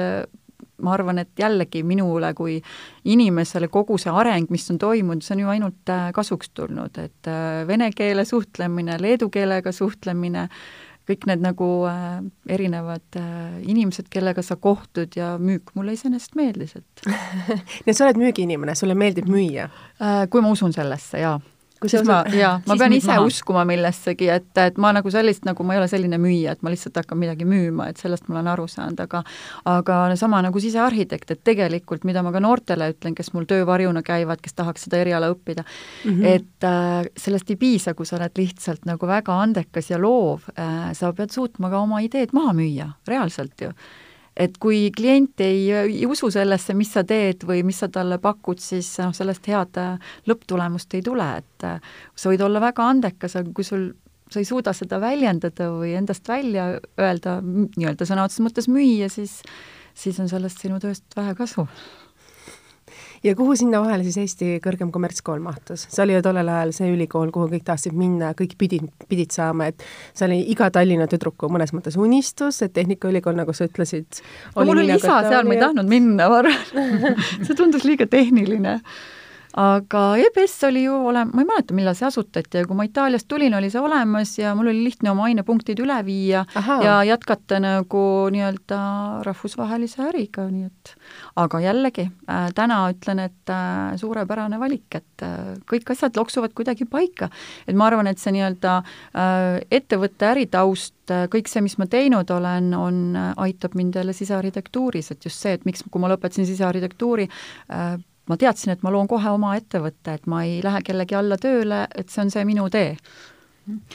[0.82, 2.56] ma arvan, et jällegi minule kui
[3.04, 7.30] inimesele kogu see areng, mis on toimunud, see on ju ainult kasuks tulnud, et
[7.68, 10.48] vene keele suhtlemine, leedu keelega suhtlemine,
[11.08, 12.20] kõik need nagu äh,
[12.54, 17.06] erinevad äh, inimesed, kellega sa kohtud ja müük mulle iseenesest meeldis, et
[17.84, 20.22] nii et sa oled müügiinimene, sulle meeldib müüa äh,?
[20.30, 21.40] Kui ma usun sellesse, jaa
[21.90, 23.26] siis ma, jaa, ma pean ise maha.
[23.26, 26.72] uskuma millessegi, et, et ma nagu sellist, nagu ma ei ole selline müüja, et ma
[26.72, 29.22] lihtsalt hakkan midagi müüma, et sellest ma olen aru saanud, aga
[29.68, 34.42] aga sama nagu sisearhitekt, et tegelikult, mida ma ka noortele ütlen, kes mul töövarjuna käivad,
[34.44, 36.26] kes tahaks seda eriala õppida mm, -hmm.
[36.36, 40.92] et äh, sellest ei piisa, kui sa oled lihtsalt nagu väga andekas ja loov äh,,
[40.92, 43.72] sa pead suutma ka oma ideed maha müüa, reaalselt ju
[44.36, 48.60] et kui klient ei, ei usu sellesse, mis sa teed või mis sa talle pakud,
[48.62, 53.36] siis noh, sellest head äh, lõpptulemust ei tule, et äh, sa võid olla väga andekas,
[53.40, 53.90] aga kui sul
[54.32, 59.42] sa ei suuda seda väljendada või endast välja öelda, nii-öelda sõna otseses mõttes müüa, siis
[59.94, 61.66] siis on sellest sinu tööst vähe kasu
[63.22, 65.86] ja kuhu sinna vahele siis Eesti kõrgem kommertskool mahtus?
[65.92, 69.70] see oli ju tollel ajal see ülikool, kuhu kõik tahtsid minna, kõik pidid, pidid saama,
[69.72, 74.22] et see oli iga Tallinna tüdruku mõnes mõttes unistus, et Tehnikaülikool, nagu sa ütlesid
[74.56, 76.86] no mul oli isa seal, ma ei tahtnud minna, ma arvan
[77.46, 78.80] see tundus liiga tehniline
[79.58, 83.28] aga EBS oli ju ole-, ma ei mäleta, millal see asutati ja kui ma Itaaliast
[83.28, 86.78] tulin, oli see olemas ja mul oli lihtne oma ainepunktid üle viia Aha.
[86.84, 88.80] ja jätkata nagu nii-öelda
[89.26, 90.94] rahvusvahelise äriga, nii et
[91.42, 96.86] aga jällegi äh,, täna ütlen, et äh, suurepärane valik, et äh, kõik asjad loksuvad kuidagi
[96.88, 97.28] paika.
[97.66, 102.30] et ma arvan, et see nii-öelda äh, ettevõtte äritaust, äh, kõik see, mis ma teinud
[102.30, 106.48] olen, on, äh, aitab mind jälle sisearhitektuuris, et just see, et miks, kui ma lõpetasin
[106.48, 111.18] sisearhitektuuri äh,, ma teadsin, et ma loon kohe oma ettevõtte, et ma ei lähe kellegi
[111.18, 112.96] alla tööle, et see on see minu tee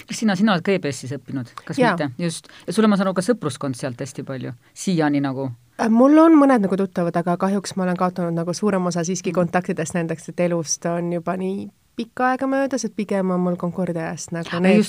[0.08, 1.94] kas sina, sina oled ka EBS-is õppinud, kas ja.
[1.94, 2.24] mitte?
[2.24, 2.48] just.
[2.68, 5.50] ja sul on, ma saan aru, ka sõpruskond sealt hästi palju, siiani nagu?
[5.82, 9.34] Äh, mul on mõned nagu tuttavad, aga kahjuks ma olen kaotanud nagu suurem osa siiski
[9.36, 14.04] kontaktidest nendeks, et elust on juba nii pikka aega möödas, et pigem on mul Concordia
[14.12, 14.84] ajast nagu need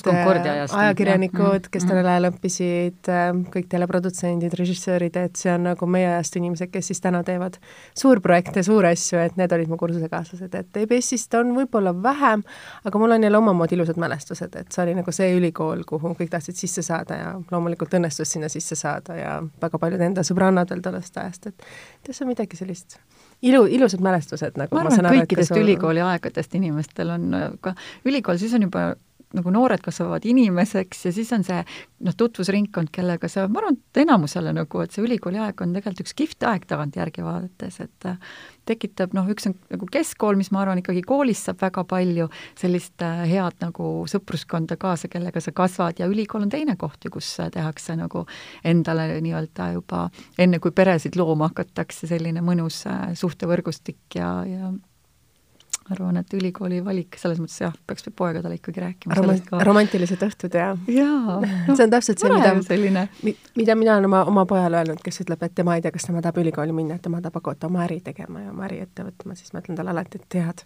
[0.52, 6.10] ajast, ajakirjanikud, kes tollel ajal õppisid, äh, kõik teleprodutsendid, režissöörid, et see on nagu meie
[6.10, 7.56] ajast inimesed, kes siis täna teevad
[7.96, 12.44] suurprojekte, suuri asju, et need olid mu kursusekaaslased, et EBS-ist on võib-olla vähem,
[12.84, 16.34] aga mul on jälle omamoodi ilusad mälestused, et see oli nagu see ülikool, kuhu kõik
[16.36, 20.84] tahtsid sisse saada ja loomulikult õnnestus sinna sisse saada ja väga paljud enda sõbrannad veel
[20.84, 23.00] tollest ajast, et see on midagi sellist
[23.42, 25.62] ilu, ilusad mälestused, nagu ma, arvan, et kõikidest sul...
[25.62, 27.28] ülikooli aegadest inimestel on
[27.64, 27.74] ka,
[28.08, 28.90] ülikool, siis on juba
[29.36, 31.58] nagu noored kasvavad inimeseks ja siis on see
[32.04, 36.04] noh, tutvusringkond, kellega sa, ma arvan, et enamusele nagu, et see ülikooli aeg on tegelikult
[36.06, 38.16] üks kihvt aeg tagantjärgi vaadates, et äh,
[38.68, 43.04] tekitab noh, üks on nagu keskkool, mis ma arvan, ikkagi koolis saab väga palju sellist
[43.04, 47.34] äh, head nagu sõpruskonda kaasa, kellega sa kasvad ja ülikool on teine koht ju, kus
[47.42, 48.24] äh, tehakse nagu
[48.64, 50.06] endale nii-öelda juba
[50.40, 52.84] enne, kui peresid looma hakatakse, selline mõnus
[53.18, 54.72] suhtevõrgustik ja, ja
[55.94, 59.60] arvan, et ülikooli valik selles mõttes jah, peaks poegadele ikkagi rääkima Roma ka.
[59.66, 61.38] romantilised õhtud ja jaa
[61.76, 63.06] see on täpselt see, mida, selline
[63.58, 66.22] mida mina olen oma, oma pojale öelnud, kes ütleb, et tema ei tea, kas tema
[66.24, 69.36] tahab ülikooli minna, et tema tahab hakata oma äri tegema ja oma äri ette võtma,
[69.38, 70.64] siis ma ütlen talle alati, et tead,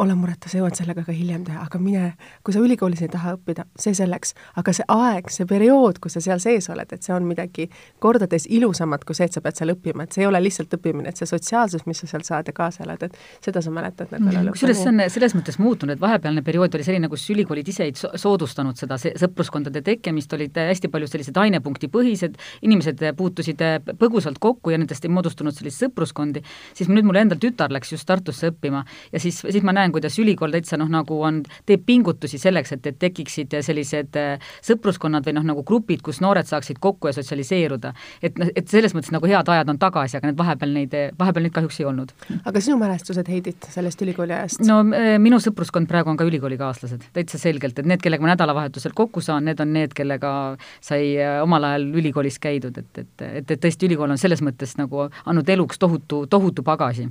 [0.00, 2.12] ole mureta, sa jõuad sellega ka hiljem teha, aga mine,
[2.44, 6.22] kui sa ülikoolis ei taha õppida, see selleks, aga see aeg, see periood, kus sa
[6.24, 7.68] seal sees oled, et see on midagi
[8.02, 11.12] kordades ilusamat kui see, et sa pead seal õppima, et see ei ole lihtsalt õppimine,
[11.12, 14.24] et see sotsiaalsus, mis sa seal saad ja kaasa elad, et seda sa mäletad nagu
[14.24, 14.30] mm.
[14.30, 14.50] -hmm.
[14.56, 17.92] kusjuures see on selles mõttes muutunud, et vahepealne periood oli selline, kus ülikoolid ise ei
[17.96, 23.60] soodustanud seda sõpruskondade tekkimist, olid hästi palju sellised ainepunktipõhised, inimesed puutusid
[23.98, 26.42] põgusalt kokku ja nendest ei moodustunud selliseid sõpruskondi,
[26.74, 30.00] siis nüüd mul endal tütar läks just Tartusse õppima ja siis, siis ma näen, näen,
[30.00, 35.24] kuidas ülikool täitsa noh, nagu on, teeb pingutusi selleks, et, et tekiksid sellised äh, sõpruskonnad
[35.26, 37.92] või noh, nagu grupid, kus noored saaksid kokku ja sotsialiseeruda.
[38.22, 41.46] et noh, et selles mõttes nagu head ajad on tagasi, aga need vahepeal neid, vahepeal
[41.46, 42.12] neid kahjuks ei olnud.
[42.44, 44.64] aga sinu mälestused, Heidit, sellest ülikooli ajast?
[44.66, 48.96] no äh, minu sõpruskond praegu on ka ülikoolikaaslased, täitsa selgelt, et need, kellega ma nädalavahetusel
[48.96, 53.50] kokku saan, need on need, kellega sai äh, omal ajal ülikoolis käidud, et, et, et,
[53.50, 57.10] et tõesti, ülikool on selles mõttes nagu andnud eluks tohutu, tohutu pagasi.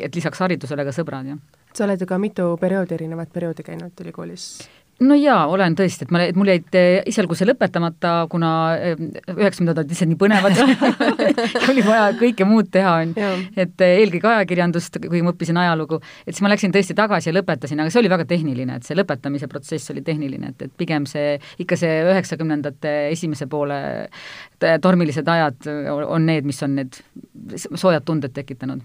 [0.00, 1.38] Et lisaks haridusele ka sõbrad, jah.
[1.74, 4.50] Sa oled ju ka mitu perioodi, erinevat perioodi käinud ülikoolis.
[4.98, 8.96] No jaa, olen tõesti, et ma, et mul jäid eh, esialgu see lõpetamata, kuna eh,
[9.30, 10.58] üheksakümnendad olid lihtsalt nii põnevad
[11.70, 13.28] oli vaja kõike muud teha, on ju.
[13.62, 17.36] et eh, eelkõige ajakirjandust, kui ma õppisin ajalugu, et siis ma läksin tõesti tagasi ja
[17.36, 21.06] lõpetasin, aga see oli väga tehniline, et see lõpetamise protsess oli tehniline, et, et pigem
[21.06, 23.80] see, ikka see üheksakümnendate esimese poole
[24.82, 26.98] tormilised ajad on need, mis on need
[27.54, 28.82] soojad tunded tekitanud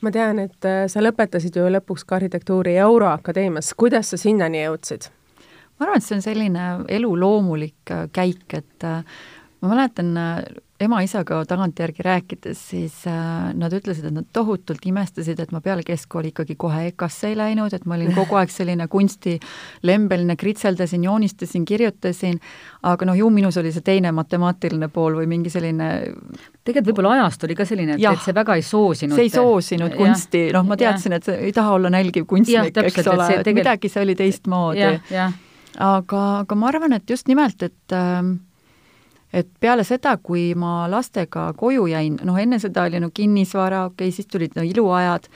[0.00, 5.10] ma tean, et äh, sa lõpetasid ju lõpuks ka arhitektuuri Euroakadeemias, kuidas sa sinnani jõudsid?
[5.78, 9.02] ma arvan, et see on selline elu loomulik äh, käik, et äh,
[9.60, 10.14] ma mäletan
[10.78, 16.30] ema-isaga tagantjärgi rääkides, siis äh, nad ütlesid, et nad tohutult imestasid, et ma peale keskkooli
[16.30, 22.38] ikkagi kohe EKA-sse ei läinud, et ma olin kogu aeg selline kunstilembeline, kritseldasin, joonistasin, kirjutasin,
[22.86, 25.90] aga noh, ju minus oli see teine matemaatiline pool või mingi selline
[26.62, 29.18] tegelikult võib-olla ajast oli ka selline, et, et see väga ei soosinud.
[29.18, 33.32] See ei soosinud kunsti, noh, ma teadsin, et ei taha olla nälgiv kunstnik, eks ole,
[33.34, 33.64] et tegel...
[33.64, 34.86] midagi see oli teistmoodi.
[35.18, 38.22] aga, aga ma arvan, et just nimelt, et äh,
[39.32, 44.08] et peale seda, kui ma lastega koju jäin, noh enne seda oli no kinnisvara, okei
[44.08, 45.28] okay,, siis tulid no iluajad,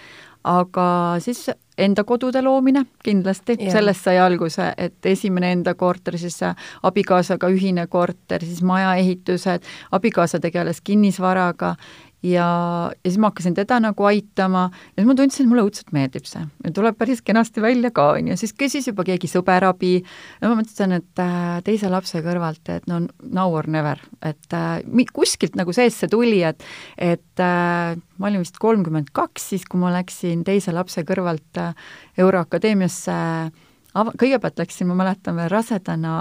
[0.48, 0.86] aga
[1.22, 1.46] siis
[1.78, 6.38] enda kodude loomine kindlasti, sellest sai alguse, et esimene enda korter, siis
[6.82, 11.74] abikaasaga ühine korter, siis majaehitused, abikaasa tegeles kinnisvaraga
[12.22, 12.46] ja,
[12.92, 16.26] ja siis ma hakkasin teda nagu aitama ja siis ma tundsin, et mulle õudselt meeldib
[16.28, 16.44] see.
[16.64, 19.94] ja tuleb päris kenasti välja ka, on ju, siis küsis juba keegi sõber abi.
[20.40, 24.80] Ja ma mõtlesin, et äh, teise lapse kõrvalt, et no now or never, et äh,
[25.12, 26.62] kuskilt nagu sees see tuli, et
[26.98, 31.74] et äh, ma olin vist kolmkümmend kaks siis, kui ma läksin teise lapse kõrvalt äh,
[32.22, 33.61] Euroakadeemiasse äh,
[33.94, 36.14] ava-, kõigepealt läksin, ma mäletan veel rasedana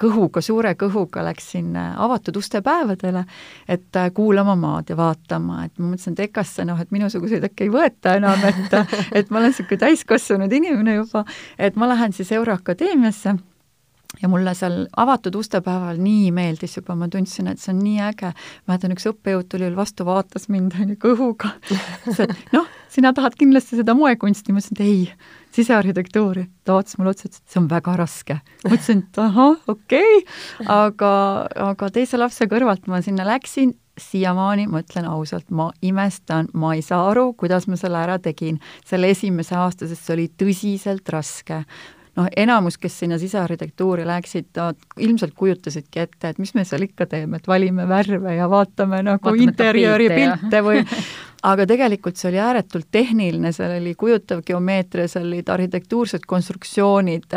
[0.00, 3.24] kõhuga, suure kõhuga läksin äh, avatud uste päevadele,
[3.68, 7.68] et äh, kuulama maad ja vaatama, et ma mõtlesin, et EKA-sse noh, et minusuguseid äkki
[7.68, 8.80] ei võeta enam, et
[9.18, 11.24] et ma olen niisugune täiskasvanud inimene juba,
[11.58, 13.38] et ma lähen siis Euroakadeemiasse
[14.22, 18.32] ja mulle seal avatud ustepäeval nii meeldis juba, ma tundsin, et see on nii äge.
[18.68, 23.12] mäletan, üks õppejõud tuli veel vastu, vaatas mind on ju kõhuga, ütles, et noh, sina
[23.16, 26.46] tahad kindlasti seda moekunsti, ma ütlesin, et ei, sisearhitektuuri.
[26.64, 28.38] ta vaatas mulle otsa, ütles, et see on väga raske.
[28.64, 31.12] ma ütlesin, et ahah, okei okay., aga,
[31.72, 36.82] aga teise lapse kõrvalt ma sinna läksin, siiamaani ma ütlen ausalt, ma imestan, ma ei
[36.86, 41.64] saa aru, kuidas ma selle ära tegin selle esimese aasta, sest see oli tõsiselt raske
[42.18, 44.50] noh, enamus, kes sinna sisearhitektuuri läksid,
[45.04, 49.30] ilmselt kujutasidki ette, et mis me seal ikka teeme, et valime värve ja vaatame nagu
[49.30, 50.82] vaatame interjööri pilte või
[51.46, 57.36] aga tegelikult see oli ääretult tehniline, seal oli kujutav geomeetria, seal olid arhitektuursed konstruktsioonid,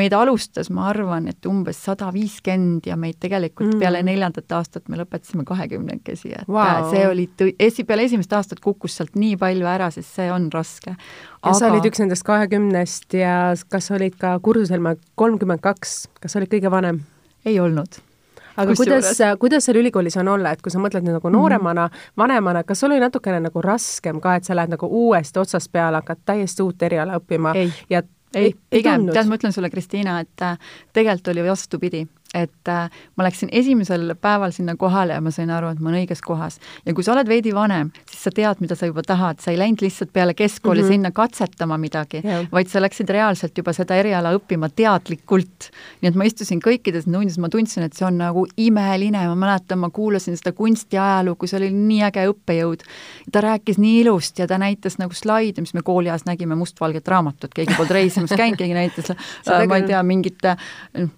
[0.00, 3.82] meid alustas, ma arvan, et umbes sada viiskümmend ja meid tegelikult mm.
[3.82, 6.88] peale neljandat aastat me lõpetasime kahekümnekesi, et wow.
[6.92, 10.48] see oli tõ-, esi-, peale esimest aastat kukkus sealt nii palju ära, sest see on
[10.54, 10.94] raske.
[10.94, 11.58] ja aga...
[11.58, 13.36] sa olid üks nendest kahekümnest ja
[13.68, 17.04] kas olid ka kursusel ma kolmkümmend kaks, kas olid kõige vanem?
[17.44, 18.00] ei olnud
[18.56, 21.36] aga kuidas, kuidas seal ülikoolis on olla, et kui sa mõtled nüüd nagu mhm.
[21.36, 22.16] nooremana mm, -hmm.
[22.16, 26.02] vanemana, kas sul oli natukene nagu raskem ka, et sa lähed nagu uuesti otsast peale,
[26.02, 27.72] hakkad täiesti uut eriala õppima ei.
[27.90, 28.02] ja
[28.34, 30.58] ei, pigem, tead, ma ütlen sulle, Kristiina, et äh,
[30.92, 35.68] tegelikult oli vastupidi et äh, ma läksin esimesel päeval sinna kohale ja ma sain aru,
[35.74, 36.58] et ma olen õiges kohas.
[36.86, 39.58] ja kui sa oled veidi vanem, siis sa tead, mida sa juba tahad, sa ei
[39.58, 40.92] läinud lihtsalt peale keskkooli mm -hmm.
[40.92, 45.70] sinna katsetama midagi yeah., vaid sa läksid reaalselt juba seda eriala õppima teadlikult.
[46.00, 49.78] nii et ma istusin kõikides tundides, ma tundsin, et see on nagu imeline, ma mäletan,
[49.78, 52.84] ma kuulasin seda kunstiajalugu, see oli nii äge õppejõud.
[53.32, 57.54] ta rääkis nii ilusti ja ta näitas nagu slaide, mis me kooliajast nägime, mustvalget raamatut,
[57.54, 59.12] keegi polnud reisimas käinud, keegi näitas,
[59.46, 60.42] ma ei tea, mingit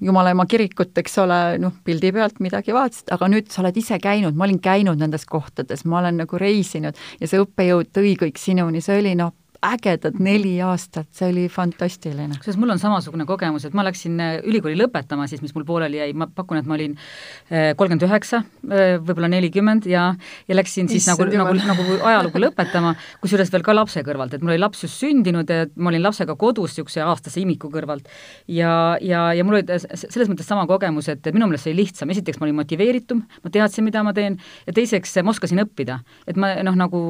[0.01, 4.01] jumala ema kirikut, eks ole, noh, pildi pealt midagi vaatasid, aga nüüd sa oled ise
[4.03, 8.41] käinud, ma olin käinud nendes kohtades, ma olen nagu reisinud ja see õppejõud tõi kõik
[8.43, 9.35] sinuni, see oli noh,
[9.73, 12.35] ägedad neli aastat, see oli fantastiline.
[12.37, 16.01] kusjuures mul on samasugune kogemus, et ma läksin äh, ülikooli lõpetama siis, mis mul pooleli
[16.01, 20.09] jäi, ma pakun, et ma olin äh, kolmkümmend üheksa, äh, võib-olla nelikümmend ja,
[20.49, 24.45] ja läksin siis Issand nagu, nagu, nagu ajalugu lõpetama, kusjuures veel ka lapse kõrvalt, et
[24.45, 28.09] mul oli laps just sündinud ja ma olin lapsega kodus niisuguse aastase imiku kõrvalt.
[28.53, 32.11] ja, ja, ja mul oli selles mõttes sama kogemus, et minu meelest see oli lihtsam,
[32.13, 36.01] esiteks ma olin motiveeritum, ma teadsin, mida ma teen, ja teiseks ma oskasin õppida.
[36.27, 37.01] et ma noh, nagu,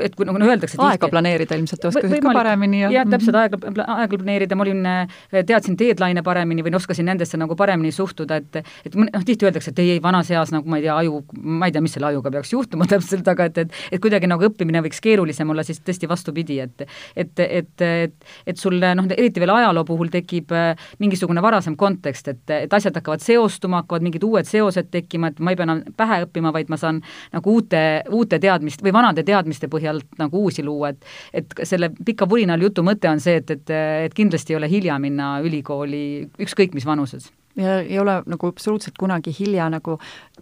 [0.00, 4.10] et kui nagu öeldakse aega planeerida ilmselt oskasid ka paremini ja jah, täpselt aega, aega
[4.16, 8.96] planeerida, ma olin, äh, teadsin deadline'e paremini või oskasin nendesse nagu paremini suhtuda, et et
[8.98, 11.74] noh, tihti öeldakse, et ei, ei, vanas eas nagu ma ei tea, aju, ma ei
[11.74, 15.00] tea, mis selle ajuga peaks juhtuma täpselt, aga et, et et kuidagi nagu õppimine võiks
[15.04, 19.84] keerulisem olla, siis tõesti vastupidi, et et, et, et, et sul noh, eriti veel ajaloo
[19.88, 24.90] puhul tekib äh, mingisugune varasem kontekst, et, et asjad hakkavad seostuma, hakkavad mingid uued seosed
[24.92, 27.02] tekkima, et ma ei pea enam pähe õppima, vaid ma saan
[27.32, 32.28] nagu uute, uute teadmist või vanade teadmiste põhjalt nagu uusi luua, et et selle pika
[32.28, 33.72] vulinal jutu mõte on see, et, et,
[34.06, 36.04] et kindlasti ei ole hilja minna ülikooli
[36.42, 37.30] ükskõik mis vanuses.
[37.56, 39.98] ja ei ole nagu absoluutselt kunagi hilja nagu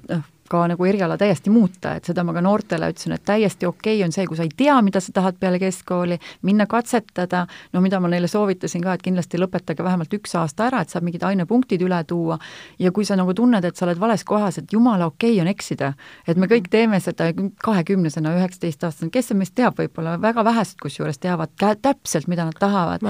[0.09, 3.99] noh, ka nagu eriala täiesti muuta, et seda ma ka noortele ütlesin, et täiesti okei
[3.99, 7.83] okay on see, kui sa ei tea, mida sa tahad peale keskkooli, minna katsetada, no
[7.85, 11.25] mida ma neile soovitasin ka, et kindlasti lõpetage vähemalt üks aasta ära, et saab mingid
[11.27, 12.39] ainepunktid üle tuua,
[12.83, 15.53] ja kui sa nagu tunned, et sa oled vales kohas, et jumala okei okay on
[15.53, 15.93] eksida,
[16.27, 17.31] et me kõik teeme seda
[17.63, 23.05] kahekümnesena, üheksateistaastasena, kes meist teab, võib-olla väga vähesed kusjuures teavad täpselt, mida nad tahavad.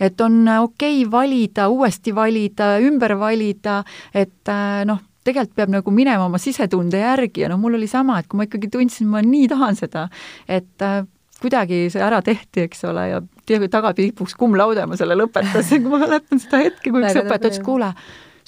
[0.00, 3.82] et on okei okay valida, uuesti valida, ümber valida,
[4.14, 8.18] et äh, noh, tegelikult peab nagu minema oma sisetunde järgi ja noh, mul oli sama,
[8.20, 10.08] et kui ma ikkagi tundsin, ma nii tahan seda,
[10.48, 11.02] et äh,
[11.42, 13.22] kuidagi see ära tehti, eks ole, ja
[13.70, 17.62] tagatipuks cum laude ma selle lõpetasin, kui ma mäletan seda hetke, kui üks õpetaja ütles,
[17.64, 17.92] kuule,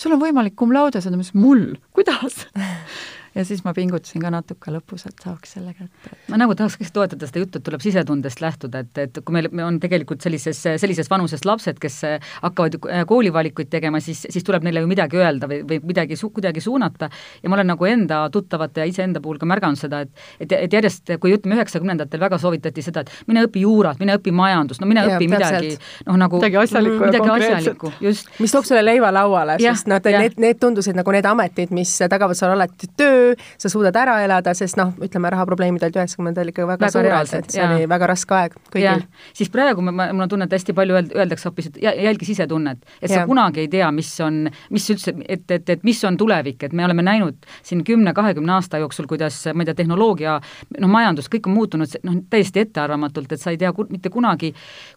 [0.01, 1.65] sul on võimalik cum laude saada, ma ütlesin, mul,
[1.97, 2.45] kuidas
[3.35, 6.17] ja siis ma pingutasin ka natuke lõpus, et saaks selle kätte.
[6.31, 9.81] ma nagu tahaks toetada seda juttu, et tuleb sisetundest lähtuda, et, et kui meil on
[9.83, 12.01] tegelikult sellises, sellises vanuses lapsed, kes
[12.43, 16.63] hakkavad koolivalikuid tegema, siis, siis tuleb neile ju midagi öelda või, või midagi su-, kuidagi
[16.65, 17.11] suunata
[17.43, 20.73] ja ma olen nagu enda tuttavate ja iseenda puhul ka märganud seda, et et, et
[20.73, 24.89] järjest, kui ütleme, üheksakümnendatel väga soovitati seda, et mine õpi juurat, mine õpi majandust, no
[24.91, 25.73] mine ja, õpi midagi
[26.07, 28.31] noh, nagu midagi asjalikku midagi ja asjalikku, just.
[28.41, 32.39] mis toob sulle leiva lauale, sest noh, need, need tundusid nagu need ametid, mis tagavad
[32.39, 36.67] sulle alati töö, töö, sa suudad ära elada, sest noh, ütleme rahaprobleemid olid üheksakümnendatel ikka
[36.67, 37.69] väga, väga suured, et see ja.
[37.71, 39.05] oli väga raske aeg kõigil.
[39.37, 42.83] siis praegu ma, mul on tunne, et hästi palju öeld, öeldakse hoopis, et jälgi sisetunnet,
[43.01, 43.21] et ja.
[43.21, 44.43] sa kunagi ei tea, mis on,
[44.75, 48.81] mis üldse, et, et, et mis on tulevik, et me oleme näinud siin kümne-kahekümne aasta
[48.83, 50.39] jooksul, kuidas ma ei tea, tehnoloogia,
[50.79, 54.53] noh, majandus, kõik on muutunud noh, täiesti ettearvamatult, et sa ei tea ku, mitte kunagi,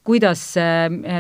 [0.06, 0.46] kuidas,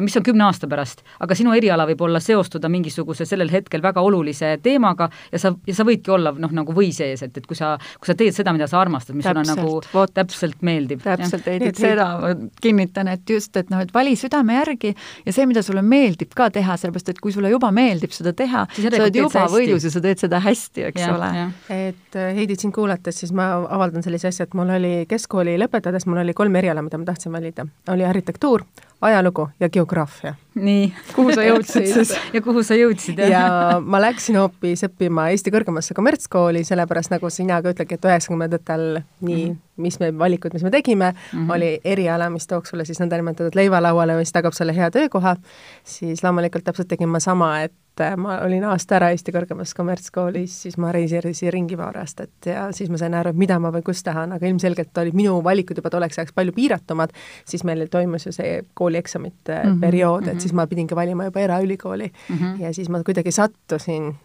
[0.03, 4.03] mis on kümne aasta pärast, aga sinu eriala võib olla seostuda mingisuguse sellel hetkel väga
[4.03, 7.57] olulise teemaga ja sa, ja sa võidki olla noh, nagu või sees, et, et kui
[7.57, 11.03] sa, kui sa teed seda, mida sa armastad, mis täpselt, sulle nagu võt, täpselt meeldib.
[11.03, 14.93] täpselt, Heidit, seda ma kinnitan, et just, et noh, et vali südame järgi
[15.25, 18.65] ja see, mida sulle meeldib ka teha, sellepärast et kui sulle juba meeldib seda teha,
[18.75, 21.31] sa oled juba võidus ja sa teed seda hästi, eks ja, ole.
[21.73, 26.07] et äh, Heidit sind kuulates, siis ma avaldan sellise asja, et mul oli keskkooli lõpetades,
[26.09, 27.67] mul oli kolm eriala, mida ma tahtsin valida.
[27.93, 28.65] oli arhitektuur,
[29.03, 30.35] ajalugu ja geograafia.
[30.55, 33.43] nii, kuhu sa jõudsid ja kuhu sa jõudsid, ja
[33.81, 38.87] ma läksin hoopis õppima Eesti kõrgemasse kommertskooli, sellepärast nagu sina ka ütledki, et üheksakümnendatel
[39.21, 41.53] nii mm., mis me, valikud, mis me tegime mm, -hmm.
[41.53, 45.35] oli eriala, mis tooks sulle siis nõndanimetatud leiva lauale, mis tagab sulle hea töökoha,
[45.83, 50.55] siis loomulikult täpselt tegin ma sama, et et ma olin aasta ära Eesti kõrgemas kommertskoolis,
[50.65, 53.83] siis ma reisisin ringi paar aastat ja siis ma sain aru, et mida ma või
[53.85, 57.13] kus tahan, aga ilmselgelt olid minu valikud juba tolleks ajaks palju piiratumad,
[57.45, 60.39] siis meil toimus ju see koolieksamite mm -hmm, periood, et -hmm.
[60.39, 62.61] siis ma pidingi valima juba eraülikooli mm -hmm.
[62.61, 64.15] ja siis ma kuidagi sattusin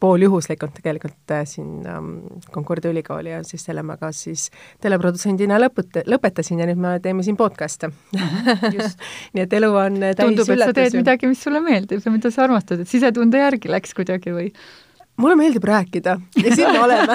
[0.00, 2.12] pooljuhuslikult tegelikult äh, siin ähm,
[2.52, 4.48] Concordia ülikooli ja siis selle ma ka siis
[4.84, 7.90] teleprodutsendina lõput-, lõpetasin ja nüüd me teeme siin podcast'e.
[8.16, 8.80] Mhm,
[9.36, 12.32] nii et elu on täis tundub, et sa teed midagi, mis sulle meeldib ja mida
[12.34, 14.50] sa armastad, et sisetunde järgi läks kuidagi või?
[15.16, 17.14] mulle meeldib rääkida ja siin me oleme.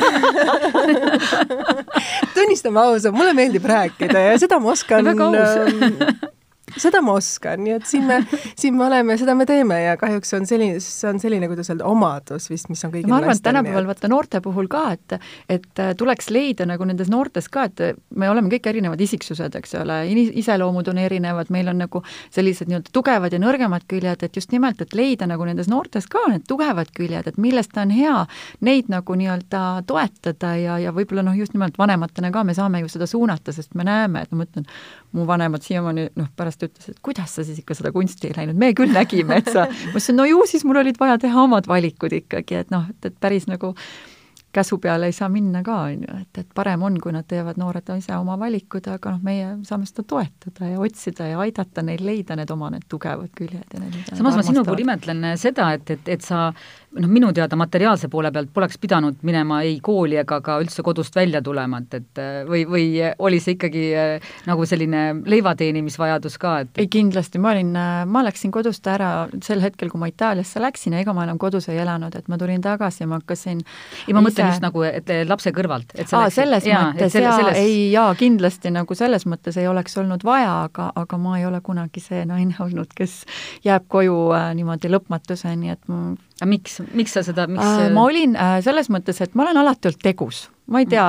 [2.36, 6.32] Tunnistame ausalt, mulle meeldib rääkida ja seda ma oskan väga aus
[6.80, 8.20] seda ma oskan, nii et siin me,
[8.60, 11.88] siin me oleme, seda me teeme ja kahjuks on selline, see on selline, kuidas öelda,
[11.90, 15.18] omadus vist, mis on kõigil ma arvan, et tänapäeval vaata noorte puhul ka, et
[15.52, 19.76] et äh, tuleks leida nagu nendes noortes ka, et me oleme kõik erinevad isiksused, eks
[19.82, 20.02] ole,
[20.42, 22.04] iseloomud on erinevad, meil on nagu
[22.34, 26.24] sellised nii-öelda tugevad ja nõrgemad küljed, et just nimelt, et leida nagu nendes noortes ka
[26.32, 28.18] need tugevad küljed, et millest on hea
[28.66, 32.92] neid nagu nii-öelda toetada ja, ja võib-olla noh, just nimelt vanematena ka me saame ju
[32.92, 34.68] seda suunata, sest me näeme, et ma mõtlen,
[35.18, 38.60] mu vanemad siiamaani noh, pärast ütlesid, et kuidas sa siis ikka seda kunsti ei läinud,
[38.60, 41.68] me küll nägime, et sa, ma ütlesin, no ju siis mul olid vaja teha omad
[41.72, 43.74] valikud ikkagi, et noh, et, et päris nagu
[44.52, 47.60] käsu peale ei saa minna ka, on ju, et, et parem on, kui nad teevad,
[47.60, 52.04] noored ise oma valikud, aga noh, meie saame seda toetada ja otsida ja aidata neil
[52.06, 55.96] leida need oma need tugevad küljed ja need samas ma sinu puhul imetlen seda, et,
[55.96, 56.50] et, et sa
[57.00, 61.16] noh, minu teada materiaalse poole pealt poleks pidanud minema ei kooli ega ka üldse kodust
[61.16, 62.88] välja tulema, et, et või, või
[63.20, 68.02] oli see ikkagi äh, nagu selline leiva teenimisvajadus ka, et ei, kindlasti, ma olin, äh,
[68.08, 69.12] ma läksin kodust ära
[69.44, 72.40] sel hetkel, kui ma Itaaliasse läksin ja ega ma enam kodus ei elanud, et ma
[72.42, 76.28] tulin tagasi ja ma hakkasin ei, ma mõtlen just nagu, et lapse kõrvalt, et aa,
[76.34, 80.58] selles jaa, mõttes jaa selles..., ei jaa, kindlasti nagu selles mõttes ei oleks olnud vaja,
[80.68, 83.22] aga, aga ma ei ole kunagi see naine olnud, kes
[83.66, 86.12] jääb koju äh, niimoodi lõpmatuseni, et ma
[86.42, 89.62] aga miks, miks sa seda, miks äh, ma olin äh, selles mõttes, et ma olen
[89.62, 90.48] alati olnud tegus.
[90.72, 91.06] Ma ei tea,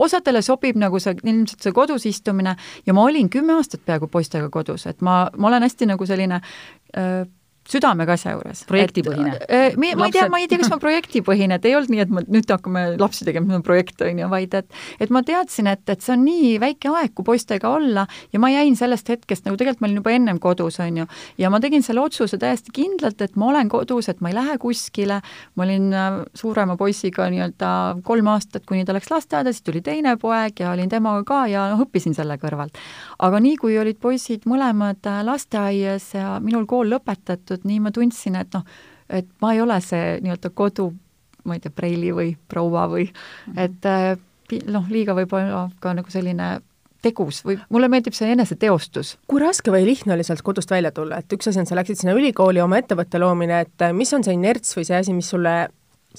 [0.00, 2.54] osadele sobib nagu see, ilmselt see kodus istumine
[2.86, 6.40] ja ma olin kümme aastat peaaegu poistega kodus, et ma, ma olen hästi nagu selline
[6.40, 7.26] äh,
[7.70, 8.64] südamega asja juures.
[8.68, 9.36] projektipõhine?
[9.48, 12.02] Äh, ma, ma ei tea, ma ei tea, kas ma projektipõhine, et ei olnud nii,
[12.04, 15.22] et ma nüüd hakkame lapsi tegema, see on projekt, on ju, vaid et et ma
[15.26, 19.10] teadsin, et, et see on nii väike aeg, kui poistega olla ja ma jäin sellest
[19.12, 21.06] hetkest, nagu tegelikult ma olin juba ennem kodus, on ju,
[21.40, 24.56] ja ma tegin selle otsuse täiesti kindlalt, et ma olen kodus, et ma ei lähe
[24.62, 25.20] kuskile,
[25.56, 27.70] ma olin äh, suurema poisiga nii-öelda
[28.06, 31.66] kolm aastat, kuni ta läks lasteaeda, siis tuli teine poeg ja olin temaga ka ja
[31.72, 32.76] noh, õppisin selle kõrvalt.
[33.18, 37.92] aga nii, kui olid poisid mõlemad äh, lasteaias ja minul kool lõpetatud, tehtud, nii ma
[37.94, 38.64] tundsin, et noh,
[39.08, 40.90] et ma ei ole see nii-öelda kodu,
[41.46, 43.58] ma ei tea, preili või proua või -hmm.
[43.58, 44.16] et äh,
[44.66, 46.60] noh, liiga võib-olla ka nagu selline
[47.02, 49.16] tegus või mulle meeldib see eneseteostus.
[49.26, 52.00] kui raske või lihtne oli sealt kodust välja tulla, et üks asi on, sa läksid
[52.00, 55.28] sinna ülikooli, oma ettevõtte loomine, et äh, mis on see inerts või see asi, mis
[55.30, 55.68] sulle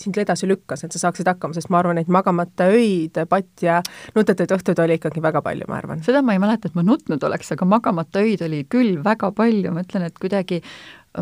[0.02, 3.80] sind edasi lükkas, et sa saaksid hakkama, sest ma arvan, et magamata öid, patt ja
[4.16, 6.04] nutetuid õhtuid oli ikkagi väga palju, ma arvan.
[6.06, 9.74] seda ma ei mäleta, et ma nutnud oleks, aga magamata öid oli küll väga palju,
[9.74, 10.62] ma ütlen, et kuidagi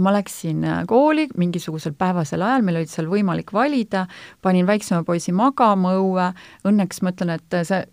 [0.01, 4.05] ma läksin äh, kooli mingisugusel päevasel ajal, meil olid seal võimalik valida,
[4.43, 6.31] panin väiksema poisi magama õue,
[6.67, 7.83] õnneks ma ütlen, et see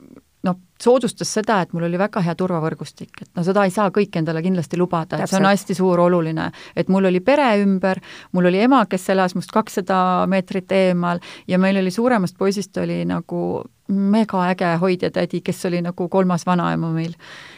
[0.46, 4.16] noh, soodustas seda, et mul oli väga hea turvavõrgustik, et no seda ei saa kõik
[4.18, 6.50] endale kindlasti lubada, et see on hästi suur oluline.
[6.76, 8.00] et mul oli pere ümber,
[8.32, 13.04] mul oli ema, kes elas must kakssada meetrit eemal ja meil oli suuremast poisist oli
[13.04, 13.62] nagu
[13.92, 17.14] megaäge hoidjatädi, kes oli nagu kolmas vanaema meil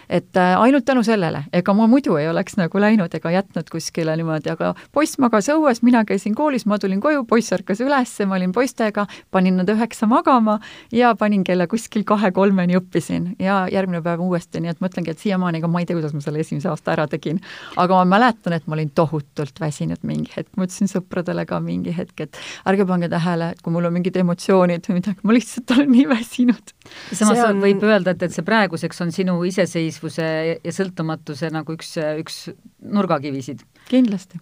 [0.09, 4.17] et äh, ainult tänu sellele, ega ma muidu ei oleks nagu läinud ega jätnud kuskile
[4.19, 8.39] niimoodi, aga poiss magas õues, mina käisin koolis, ma tulin koju, poiss ärkas üles, ma
[8.39, 10.59] olin poistega, panin nad üheksa magama
[10.93, 15.63] ja panin kella kuskil kahe-kolmeni õppisin ja järgmine päev uuesti, nii et mõtlengi, et siiamaani,
[15.63, 17.41] ega ma ei tea, kuidas ma selle esimese aasta ära tegin.
[17.77, 21.95] aga ma mäletan, et ma olin tohutult väsinud mingi hetk, ma ütlesin sõpradele ka mingi
[21.97, 22.39] hetk, et
[22.69, 26.09] ärge pange tähele, et kui mul on mingid emotsioonid või midagi, ma lihtsalt olen nii
[26.11, 26.75] väsinud.
[27.13, 27.61] samas on...
[27.65, 32.51] võib öelda, et, et see praeguseks on sinu iseseisvus iseseisvuse ja sõltumatuse nagu üks, üks
[32.83, 33.63] nurgakivisid.
[33.89, 34.41] kindlasti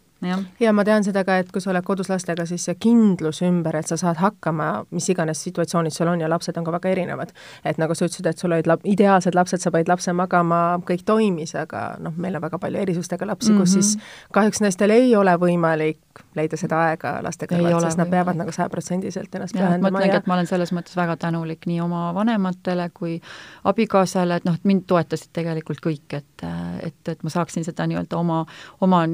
[0.61, 0.73] ja.
[0.73, 3.89] ma tean seda ka, et kui sa oled kodus lastega, siis see kindlus ümber, et
[3.91, 7.33] sa saad hakkama, mis iganes situatsioonid sul on ja lapsed on ka väga erinevad.
[7.65, 11.05] et nagu sa ütlesid, et sul olid lap-, ideaalsed lapsed, sa panid lapse magama, kõik
[11.07, 13.61] toimis, aga noh, meil on väga palju erisustega lapsi mm, -hmm.
[13.61, 14.33] kus siis mhm.
[14.39, 15.99] kahjuks naistel ei ole võimalik
[16.37, 19.91] leida seda aega laste kõrvalt, sest nad peavad nagu sajaprotsendiliselt ennast pühendama.
[19.91, 23.21] ma ütlengi ja..., et ma olen selles mõttes väga tänulik nii oma vanematele kui
[23.65, 26.47] abikaasale, et noh, et mind toetasid tegelikult kõik, et,
[26.83, 28.45] et, et ma saaksin seda nii-öelda oma,
[28.81, 29.07] oma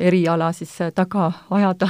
[0.00, 1.88] eriala siis äh, taga ajada.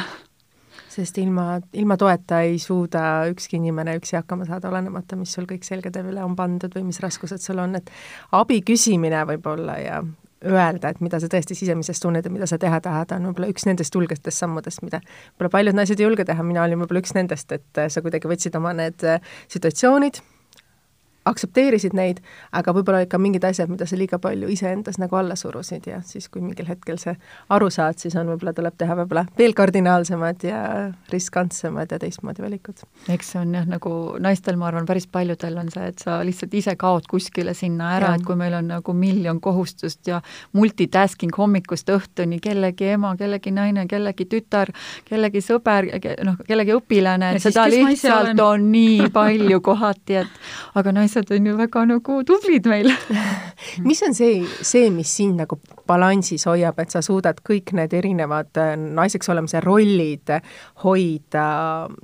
[0.91, 5.63] sest ilma, ilma toeta ei suuda ükski inimene üksi hakkama saada, olenemata, mis sul kõik
[5.63, 7.93] selgade üle on pandud või mis raskused sul on, et
[8.35, 10.01] abi küsimine võib-olla ja
[10.45, 13.69] öelda, et mida sa tõesti sisemises tunned ja mida sa teha tahad, on võib-olla üks
[13.69, 17.53] nendest julgetest sammudest, mida võib-olla paljud naised ei julge teha, mina olin võib-olla üks nendest,
[17.55, 20.23] et sa kuidagi võtsid oma need äh, situatsioonid,
[21.29, 22.21] aktsepteerisid neid,
[22.57, 26.31] aga võib-olla ikka mingid asjad, mida sa liiga palju iseendas nagu alla surusid ja siis,
[26.33, 27.13] kui mingil hetkel see
[27.53, 30.61] aru saad, siis on, võib-olla tuleb teha võib-olla veel kardinaalsemad ja
[31.13, 32.81] riskantsemad ja teistmoodi valikud.
[33.13, 33.93] eks see on jah, nagu
[34.23, 38.15] naistel, ma arvan, päris paljudel on see, et sa lihtsalt ise kaod kuskile sinna ära,
[38.17, 40.23] et kui meil on nagu miljon kohustust ja
[40.57, 44.73] multitasking hommikust õhtuni, kellegi ema, kellegi naine, kellegi tütar,
[45.05, 45.91] kellegi sõber,
[46.25, 51.47] noh, kellegi õpilane, et seda lihtsalt on nii palju kohati, et aga naised naised on
[51.47, 52.91] ju väga nagu tublid meil.
[53.89, 58.57] Mis on see, see, mis sind nagu balansis hoiab, et sa suudad kõik need erinevad
[58.59, 60.31] äh, naiseks olemise rollid
[60.85, 61.45] hoida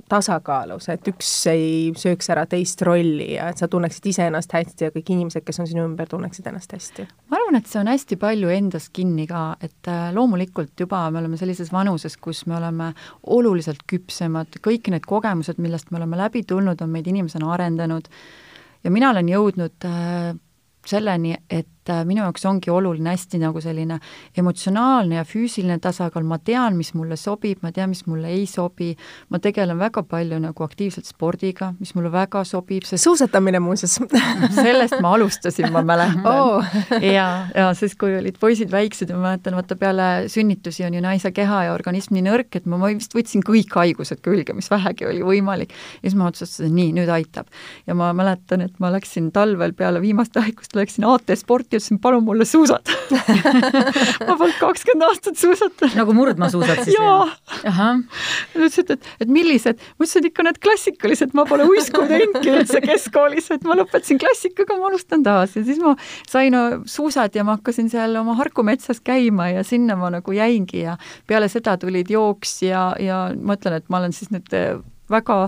[0.09, 4.93] tasakaalus, et üks ei sööks ära teist rolli ja et sa tunneksid iseennast hästi ja
[4.93, 7.07] kõik inimesed, kes on sinu ümber, tunneksid ennast hästi?
[7.31, 11.23] ma arvan, et see on hästi palju endas kinni ka, et äh, loomulikult juba me
[11.23, 12.91] oleme sellises vanuses, kus me oleme
[13.23, 18.11] oluliselt küpsemad, kõik need kogemused, millest me oleme läbi tulnud, on meid inimesena arendanud
[18.87, 20.29] ja mina olen jõudnud äh,
[20.87, 23.99] selleni, et äh, minu jaoks ongi oluline hästi nagu selline
[24.37, 28.93] emotsionaalne ja füüsiline tasakaal, ma tean, mis mulle sobib, ma tean, mis mulle ei sobi,
[29.29, 33.97] ma tegelen väga palju nagu aktiivselt spordiga, mis mulle väga sobib, sest suusatamine muuseas
[34.61, 36.77] sellest ma alustasin, ma mäletan oh.
[37.01, 41.03] ja, ja siis, kui olid poisid väiksed ja ma mäletan, vaata peale sünnitusi on ju
[41.03, 45.07] naise keha ja organism nii nõrk, et ma, vist võtsin kõik haigused külge, mis vähegi
[45.09, 45.73] oli võimalik.
[46.01, 47.51] ja siis ma otsustasin, nii, nüüd aitab.
[47.87, 51.99] ja ma mäletan, et ma läksin talvel peale viimast haigust, läksin AT Sporti ja ütlesin,
[52.01, 52.89] palun mulle suusad
[54.27, 55.95] ma polnud kakskümmend aastat suusatanud.
[55.97, 56.97] nagu murdmaasuusad siis?
[56.97, 57.27] jaa.
[57.63, 62.81] Nad ütlesid, et, et millised, ma ütlesin ikka need klassikalised, ma pole uisku teinudki üldse
[62.83, 65.95] keskkoolis, et ma lõpetasin klassikaga, ma alustan taas ja siis ma
[66.29, 66.57] sain
[66.89, 70.97] suusad ja ma hakkasin seal oma Harku metsas käima ja sinna ma nagu jäingi ja
[71.27, 74.47] peale seda tulid jooks ja, ja ma ütlen, et ma olen siis nüüd
[75.11, 75.39] väga,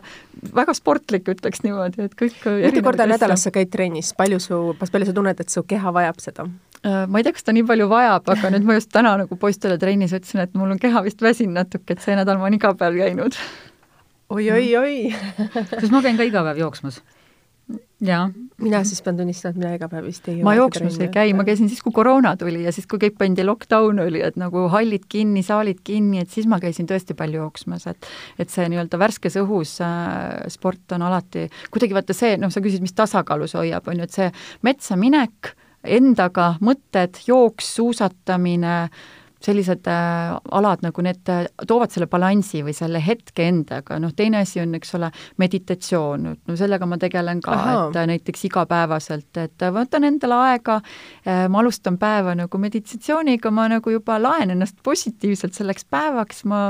[0.56, 5.10] väga sportlik, ütleks niimoodi, et kõik mitu korda nädalas sa käid trennis, palju su, palju
[5.10, 6.48] sa tunned, et su keha vajab seda?
[6.80, 9.40] Äh, ma ei tea, kas ta nii palju vajab, aga nüüd ma just täna nagu
[9.40, 12.60] poistele trennis ütlesin, et mul on keha vist väsinud natuke, et see nädal ma olen
[12.60, 13.36] iga päev käinud
[14.30, 14.96] oi, oi, oi
[15.80, 17.02] sest ma käin ka iga päev jooksmas.
[18.64, 21.46] Mina siis pean tunnistama, et mina iga päev vist ei ma jooksmas ei käi, ma
[21.48, 25.06] käisin siis, kui koroona tuli ja siis, kui kõik pandi lockdown oli, et nagu hallid
[25.12, 29.40] kinni, saalid kinni, et siis ma käisin tõesti palju jooksmas, et et see nii-öelda värskes
[29.44, 33.88] õhus äh, sport on alati, kuidagi vaata see, noh, sa küsid, mis tasakaalu see hoiab,
[33.92, 34.32] on ju, et see
[34.68, 39.08] metsa minek, endaga mõtted, jooks, suusatamine äh,,
[39.44, 44.44] sellised äh, alad nagu need äh, toovad selle balansi või selle hetke endaga, noh teine
[44.44, 49.68] asi on, eks ole, meditatsioon, no sellega ma tegelen ka, et äh, näiteks igapäevaselt, et
[49.76, 50.80] võtan endale aega
[51.50, 56.62] ma alustan päeva nagu meditatsiooniga, ma nagu juba laen ennast positiivselt selleks päevaks, ma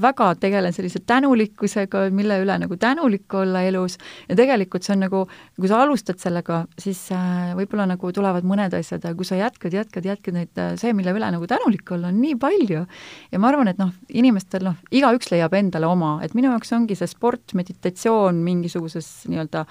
[0.00, 3.96] väga tegelen sellise tänulikkusega, mille üle nagu tänulik olla elus.
[4.28, 5.24] Ja tegelikult see on nagu,
[5.58, 9.74] kui sa alustad sellega, siis äh, võib-olla nagu tulevad mõned asjad, aga kui sa jätkad,
[9.76, 12.84] jätkad, jätkad neid, see, mille üle nagu tänulik olla on nii palju
[13.32, 16.96] ja ma arvan, et noh, inimestel noh, igaüks leiab endale oma, et minu jaoks ongi
[16.98, 19.64] see sport, meditatsioon mingisuguses nii-öelda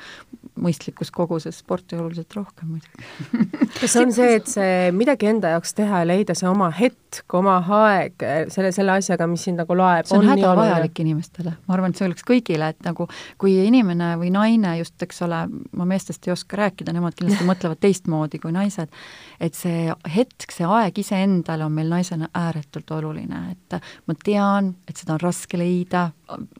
[0.59, 3.69] mõistlikus koguses, sporti oluliselt rohkem muidugi.
[3.79, 7.57] Kas on see, et see midagi enda jaoks teha ja leida see oma hetk, oma
[7.79, 11.93] aeg selle, selle asjaga, mis sind nagu loeb, see on, on hädavajalik inimestele, ma arvan,
[11.93, 13.07] et see oleks kõigile, et nagu
[13.39, 17.81] kui inimene või naine just, eks ole, ma meestest ei oska rääkida, nemad kindlasti mõtlevad
[17.83, 18.91] teistmoodi kui naised,
[19.39, 24.97] et see hetk, see aeg iseendale on meil naisena ääretult oluline, et ma tean, et
[24.97, 26.09] seda on raske leida,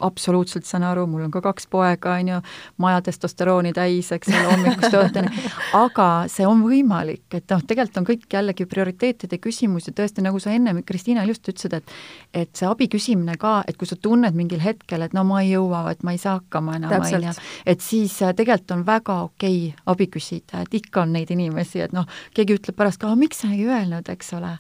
[0.04, 2.40] absoluutselt saan aru, mul on ka kaks poega, on ju,
[2.82, 5.44] maja testosterooni täis, eks ole, hommikust õhtuni,
[5.78, 10.42] aga see on võimalik, et noh, tegelikult on kõik jällegi prioriteetide küsimus ja tõesti, nagu
[10.42, 11.96] sa enne, Kristiina, just ütlesid, et
[12.34, 15.54] et see abi küsimine ka, et kui sa tunned mingil hetkel, et no ma ei
[15.54, 17.34] jõua, et ma ei saa hakkama enam, on ju,
[17.70, 21.84] et siis äh, tegelikult on väga okei okay abi küsida, et ikka on neid inimesi,
[21.86, 24.54] et noh, keegi ütleb pärast ka, miks sa ei öelnud, eks ole.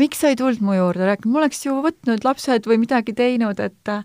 [0.00, 3.60] miks sa ei tulnud mu juurde rääkima, ma oleks ju võtnud lapsed või midagi teinud,
[3.62, 3.96] et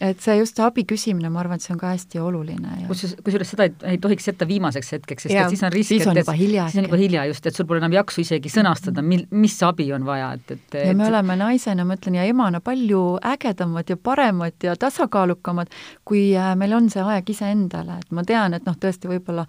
[0.00, 2.86] et see just see abi küsimine, ma arvan, et see on ka hästi oluline ja
[2.88, 5.92] kusjuures, kusjuures seda ei, ei tohiks jätta viimaseks hetkeks, sest ja, et siis on risk,
[5.92, 8.22] et siis on juba hilja, siis on juba hilja just, et sul pole enam jaksu
[8.24, 10.96] isegi sõnastada, mil, mis abi on vaja, et, et ja et...
[10.96, 15.74] me oleme naisena, ma ütlen, ja emana palju ägedamad ja paremad ja tasakaalukamad,
[16.08, 19.44] kui äh, meil on see aeg iseendale, et ma tean, et noh, tõesti võib-olla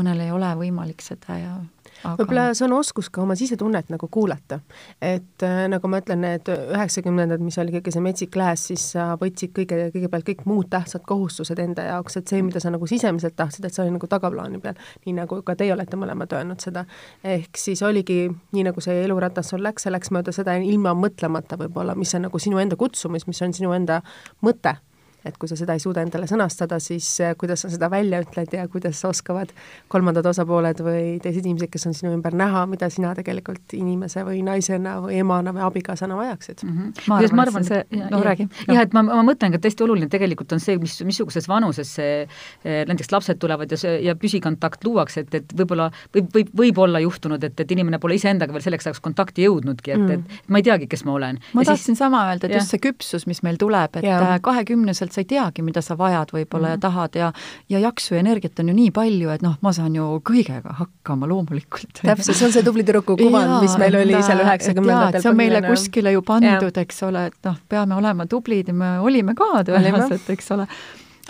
[0.00, 1.54] mõnel ei ole võimalik seda ja
[2.02, 2.16] aga...
[2.18, 4.60] võib-olla see on oskus ka oma sisetunnet nagu kuulata.
[5.00, 9.12] et äh, nagu ma ütlen, need üheksakümnendad, mis oli kõige see metsik lääs, siis sa
[9.20, 13.36] võtsid kõige, kõigepealt kõik muud tähtsad kohustused enda jaoks, et see, mida sa nagu sisemiselt
[13.38, 16.84] tahtsid, et see oli nagu tagaplaani peal, nii nagu ka teie olete mõlemad öelnud seda.
[17.24, 21.58] ehk siis oligi nii, nagu see eluratas sul läks, see läks mööda seda ilma mõtlemata
[21.60, 24.02] võib-olla, mis on nagu sinu enda kutsumus, mis on sinu enda
[24.42, 24.76] mõte
[25.24, 28.54] et kui sa seda ei suuda endale sõnastada, siis eh, kuidas sa seda välja ütled
[28.56, 29.52] ja kuidas oskavad
[29.92, 34.42] kolmandad osapooled või teised inimesed, kes on sinu ümber näha, mida sina tegelikult inimese või
[34.46, 36.72] naisena või emana või abikaasana vajaksid mm.
[36.78, 37.06] -hmm.
[37.10, 38.48] ma arvan, ma arvan, see, no räägi.
[38.66, 41.94] jah, et ma, ma mõtlen ka, et hästi oluline tegelikult on see, mis, missuguses vanuses
[41.98, 46.52] see eh, näiteks lapsed tulevad ja see, ja püsikontakt luuakse, et, et võib-olla võib, võib,
[46.64, 50.12] võib olla juhtunud, et, et inimene pole iseendaga veel selleks ajaks kontakti jõudnudki, et mm.,
[50.12, 51.38] et ma ei teagi, kes ma olen.
[51.52, 52.02] ma ja tahtsin siis...
[52.02, 52.62] sama öelda, et ja.
[52.62, 56.68] just see küpsus, mis meil tuleb, et kahekümneselt sa ei teagi, mida sa vajad võib-olla
[56.68, 56.70] mm -hmm.
[56.70, 56.80] ja Mhm.
[56.80, 57.32] tahad ja
[57.68, 61.26] ja jaksu ja energiat on ju nii palju, et noh, ma saan ju kõigega hakkama
[61.28, 62.00] loomulikult.
[62.02, 65.22] täpselt, see on see tubli tüdruku kuvand, mis meil oli seal üheksakümnendatel.
[65.22, 68.98] see on meile kuskile ju pandud, eks ole, et noh, peame olema tublid ja me
[69.00, 70.66] olime ka tõenäoliselt, eks ole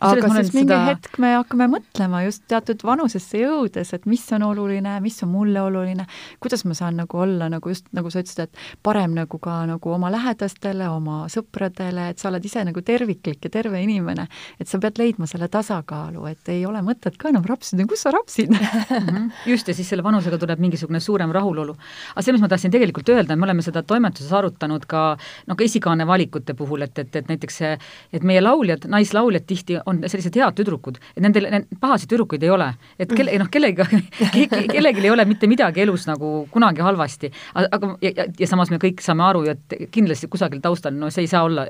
[0.03, 0.81] aga siis mingi seda...
[0.91, 5.63] hetk me hakkame mõtlema just teatud vanusesse jõudes, et mis on oluline, mis on mulle
[5.63, 6.07] oluline,
[6.43, 9.95] kuidas ma saan nagu olla nagu just, nagu sa ütlesid, et parem nagu ka nagu
[9.95, 14.27] oma lähedastele, oma sõpradele, et sa oled ise nagu terviklik ja terve inimene.
[14.61, 18.11] et sa pead leidma selle tasakaalu, et ei ole mõtet ka enam rapsida, kus sa
[18.15, 18.53] rapsid?
[19.13, 19.31] -hmm.
[19.47, 21.77] just, ja siis selle vanusega tuleb mingisugune suurem rahulolu.
[22.15, 25.03] aga see, mis ma tahtsin tegelikult öelda, me oleme seda toimetuses arutanud ka
[25.47, 27.73] noh, ka esikaane valikute puhul, et, et, et näiteks see,
[28.13, 31.49] et meie lauljad, naislauljad tihti on sellised head tüdrukud, et nendel,
[31.81, 32.69] pahasid tüdrukuid ei ole.
[32.99, 37.33] et kelle, noh, kellega ke,, kellelgi ei ole mitte midagi elus nagu kunagi halvasti.
[37.55, 41.11] aga, ja, ja, ja samas me kõik saame aru ju, et kindlasti kusagil taustal, no
[41.11, 41.67] see ei saa olla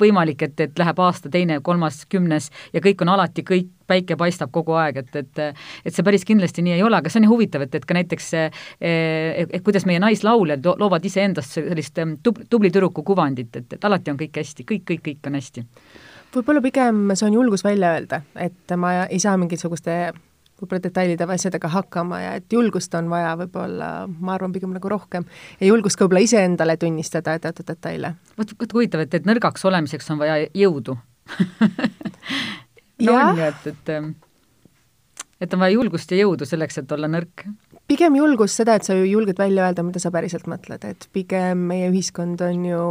[0.00, 4.50] võimalik, et, et läheb aasta, teine, kolmas, kümnes ja kõik on alati kõik päike paistab
[4.54, 5.42] kogu aeg, et, et
[5.86, 7.94] et see päris kindlasti nii ei ole, aga see on nii huvitav, et, et ka
[7.96, 8.56] näiteks et,
[9.46, 14.20] et kuidas meie naislauljad loovad iseendast sellist tub-, tubli tüdruku kuvandit, et, et alati on
[14.20, 15.66] kõik hästi, kõik, kõik, kõik on hästi
[16.34, 19.96] võib-olla pigem see on julgus välja öelda, et ma ei saa mingisuguste
[20.56, 24.88] võib-olla detailide või asjadega hakkama ja et julgust on vaja võib-olla, ma arvan, pigem nagu
[24.88, 25.26] rohkem
[25.60, 28.14] ja julgust ka võib-olla iseendale tunnistada teatud detaile.
[28.38, 30.96] vot, vot huvitav, et, et nõrgaks olemiseks on vaja jõudu
[33.06, 33.26] no ja.
[33.26, 33.94] on ju, et, et
[35.44, 37.44] et on vaja julgust ja jõudu selleks, et olla nõrk
[37.90, 41.66] pigem julgust seda, et sa ju julged välja öelda, mida sa päriselt mõtled, et pigem
[41.70, 42.82] meie ühiskond on ju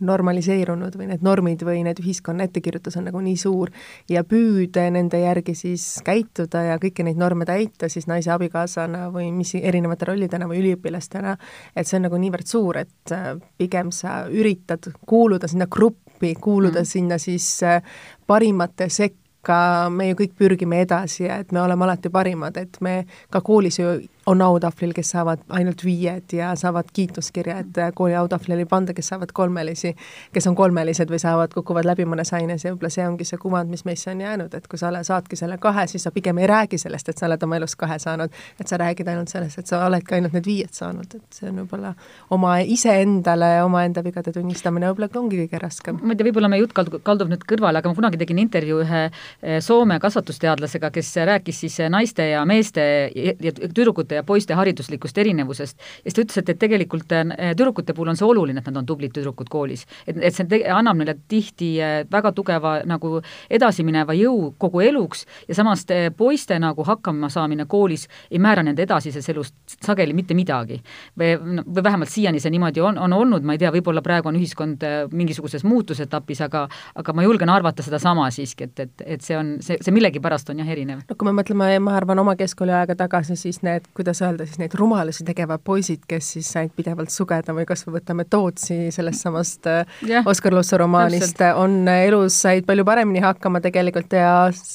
[0.00, 3.70] normaliseerunud või need normid või need ühiskonna ettekirjutus on nagu nii suur
[4.10, 9.30] ja püüde nende järgi siis käituda ja kõiki neid norme täita siis naise abikaasana või
[9.34, 11.36] mis erinevate rollidena või üliõpilastena,
[11.76, 16.82] et see on nagu niivõrd suur, et äh, pigem sa üritad kuuluda sinna gruppi, kuuluda
[16.82, 16.90] mm.
[16.90, 17.82] sinna siis äh,
[18.26, 23.02] parimate sekka, me ju kõik pürgime edasi ja et me oleme alati parimad, et me
[23.30, 28.62] ka koolis ju on autahvlil, kes saavad ainult viied ja saavad kiituskirja, et kooli autahvlil
[28.62, 29.94] ei panda, kes saavad kolmelisi,
[30.32, 33.70] kes on kolmelised või saavad, kukuvad läbi mõnes aines ja võib-olla see ongi see kuvand,
[33.70, 36.78] mis meisse on jäänud, et kui sa saadki selle kahe, siis sa pigem ei räägi
[36.80, 39.84] sellest, et sa oled oma elus kahe saanud, et sa räägid ainult sellest, et sa
[39.86, 41.94] oledki ainult need viied saanud, et see on võib-olla
[42.34, 46.00] oma iseendale omaenda vigade tunnistamine võib-olla ongi kõige raskem.
[46.02, 48.80] ma ei tea, võib-olla meie jutt kaldub, kaldub nüüd kõrvale, aga ma kunagi tegin intervjuu
[48.86, 54.54] ühe eh, Soome kasvatusteadlasega, kes rääkis siis naiste ja meeste ja tüdrukute tüdrukute ja poiste
[54.54, 55.78] hariduslikust erinevusest.
[55.78, 58.76] ja siis ta ütles, et, et tegelikult äh, tüdrukute puhul on see oluline, et nad
[58.76, 59.86] on tublid tüdrukud koolis.
[60.06, 65.54] et, et see annab neile tihti äh, väga tugeva nagu edasimineva jõu kogu eluks ja
[65.54, 69.52] samas äh, poiste nagu hakkamasaamine koolis ei määra nende edasises elus
[69.84, 70.82] sageli mitte midagi.
[71.18, 74.36] või, või vähemalt siiani see niimoodi on, on olnud, ma ei tea, võib-olla praegu on
[74.36, 79.56] ühiskond mingisuguses muutusetapis, aga aga ma julgen arvata sedasama siiski, et, et, et see on,
[79.64, 81.02] see, see millegipärast on jah erinev.
[81.08, 84.74] no kui me mõtleme, ma arvan, oma keskkooliaega tagasi, siis need, kuidas öelda siis, neid
[84.78, 89.68] rumalusi tegevad poisid, kes siis said pidevalt sugeda või kas või võtame Tootsi sellest samast
[89.70, 90.26] yeah.
[90.28, 94.34] Oskar Lusso romaanist, on elus, said palju paremini hakkama tegelikult ja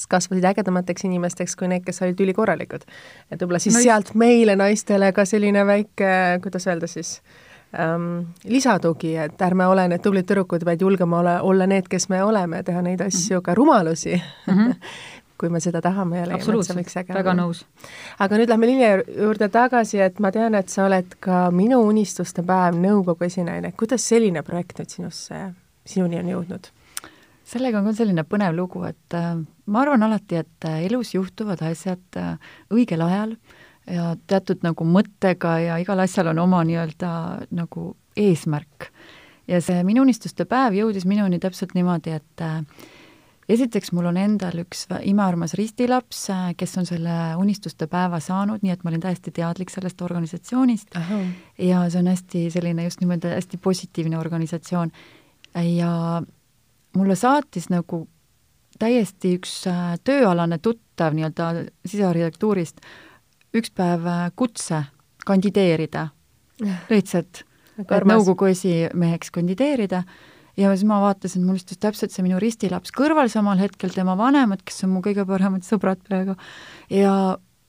[0.09, 2.87] kasvasid ägedamateks inimesteks kui need, kes olid ülikorralikud.
[3.29, 6.11] et võib-olla siis no, sealt meile, naistele, ka selline väike,
[6.43, 7.19] kuidas öelda siis,
[7.77, 12.23] ähm, lisatugi, et ärme ole need tublid tüdrukud, vaid julgeme ole, olla need, kes me
[12.23, 13.45] oleme, teha neid asju mm -hmm.
[13.45, 14.15] ka rumalusi
[14.47, 14.53] mm.
[14.53, 14.75] -hmm
[15.39, 17.19] kui me seda tahame ja leiame, et see võiks äge olla.
[17.21, 17.63] väga nõus.
[18.19, 22.43] aga nüüd lähme Lilja juurde tagasi, et ma tean, et sa oled ka Minu unistuste
[22.45, 25.47] päev nõukogu esinaine, kuidas selline projekt nüüd sinusse,
[25.87, 26.69] sinuni on jõudnud?
[27.49, 29.31] sellega on ka selline põnev lugu, et äh,
[29.73, 32.35] ma arvan alati, et äh, elus juhtuvad asjad äh,
[32.73, 33.33] õigel ajal
[33.89, 37.11] ja teatud nagu mõttega ja igal asjal on oma nii-öelda
[37.57, 38.91] nagu eesmärk.
[39.49, 42.43] ja see Minu unistuste päev jõudis minuni täpselt niimoodi, et
[43.49, 48.73] esiteks mul on endal üks imearmas ristilaps, äh, kes on selle unistuste päeva saanud, nii
[48.75, 51.21] et ma olin täiesti teadlik sellest organisatsioonist Aha.
[51.69, 54.91] ja see on hästi selline just nimelt hästi positiivne organisatsioon.
[55.55, 56.21] ja
[56.95, 58.07] mulle saatis nagu
[58.79, 61.51] täiesti üks äh, tööalane tuttav nii-öelda
[61.85, 62.81] sisearhitektuurist
[63.57, 64.83] üks päev äh, kutse
[65.25, 66.09] kandideerida,
[66.93, 67.43] lihtsalt,
[67.79, 70.03] nõukogu esimeheks kandideerida
[70.59, 74.63] ja siis ma vaatasin, mul istus täpselt see minu ristilaps kõrval samal hetkel, tema vanemad,
[74.65, 76.35] kes on mu kõige paremad sõbrad praegu,
[76.93, 77.13] ja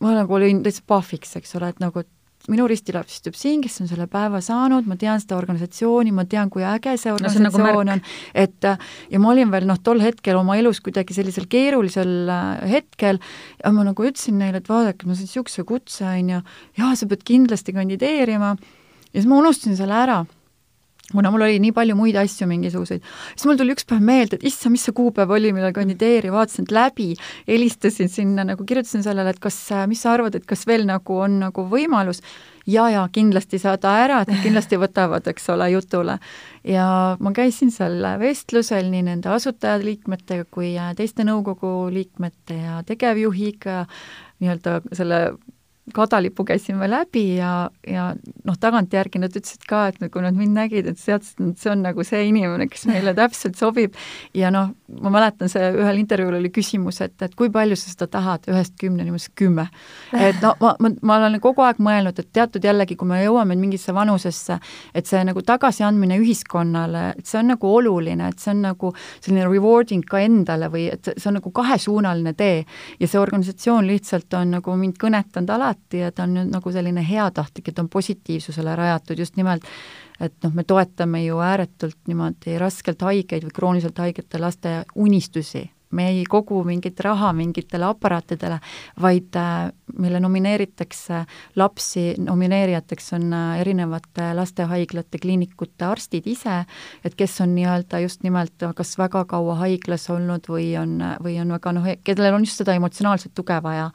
[0.00, 2.04] ma nagu olin täitsa pahviks, eks ole, et nagu
[2.48, 6.48] minu ristilaps istub siin, kes on selle päeva saanud, ma tean seda organisatsiooni, ma tean,
[6.52, 8.68] kui äge see organisatsioon no, on, nagu on, et
[9.12, 13.20] ja ma olin veel noh, tol hetkel oma elus kuidagi sellisel keerulisel äh, hetkel
[13.60, 16.42] ja ma nagu ütlesin neile, et vaadake, ma sain niisuguse kutse, on ju,
[16.80, 18.54] jaa, sa pead kindlasti kandideerima,
[19.10, 20.22] ja siis ma unustasin selle ära
[21.12, 23.02] kuna mul oli nii palju muid asju mingisuguseid,
[23.34, 26.68] siis mul tuli üks päev meelde, et issand, mis see kuupäev oli, millal kandideerida, vaatasin
[26.70, 27.10] läbi,
[27.48, 29.58] helistasin sinna nagu, kirjutasin sellele, et kas,
[29.90, 32.22] mis sa arvad, et kas veel nagu on nagu võimalus,
[32.70, 36.18] ja, ja kindlasti saada ära, et nad kindlasti võtavad, eks ole, jutule.
[36.64, 36.86] ja
[37.20, 43.86] ma käisin seal vestlusel nii nende asutajaliikmetega kui teiste nõukogu liikmete ja tegevjuhiga,
[44.40, 45.22] nii-öelda selle
[45.94, 48.10] kadalipu käisime läbi ja, ja
[48.44, 51.84] noh, tagantjärgi nad ütlesid ka, et kui nad mind nägid, et teadsid, et see on
[51.84, 53.96] nagu see inimene, kes meile täpselt sobib
[54.36, 58.08] ja noh, ma mäletan, see ühel intervjuul oli küsimus, et, et kui palju sa seda
[58.10, 59.66] tahad, ühest kümneni, ma ütlesin kümme.
[60.16, 63.56] et no ma, ma, ma olen kogu aeg mõelnud, et teatud jällegi, kui me jõuame
[63.60, 64.58] mingisse vanusesse,
[64.94, 69.46] et see nagu tagasiandmine ühiskonnale, et see on nagu oluline, et see on nagu selline
[69.48, 72.64] rewarding ka endale või et see on nagu kahesuunaline tee
[73.00, 77.02] ja see organisatsioon lihtsalt on nagu mind kõnetanud alati, alati, et on nüüd nagu selline
[77.02, 79.64] heatahtlik, et on positiivsusele rajatud just nimelt,
[80.20, 85.70] et noh, me toetame ju ääretult niimoodi raskelt haigeid või krooniliselt haigete laste unistusi.
[85.90, 88.60] Me ei kogu mingit raha mingitele aparaatidele,
[89.02, 91.24] vaid äh, mille nomineeritakse
[91.56, 96.60] lapsi, nomineerijateks on äh, erinevate lastehaiglate, kliinikute arstid ise,
[97.02, 101.50] et kes on nii-öelda just nimelt kas väga kaua haiglas olnud või on, või on
[101.58, 103.90] väga noh, kellel on just seda emotsionaalset tuge vaja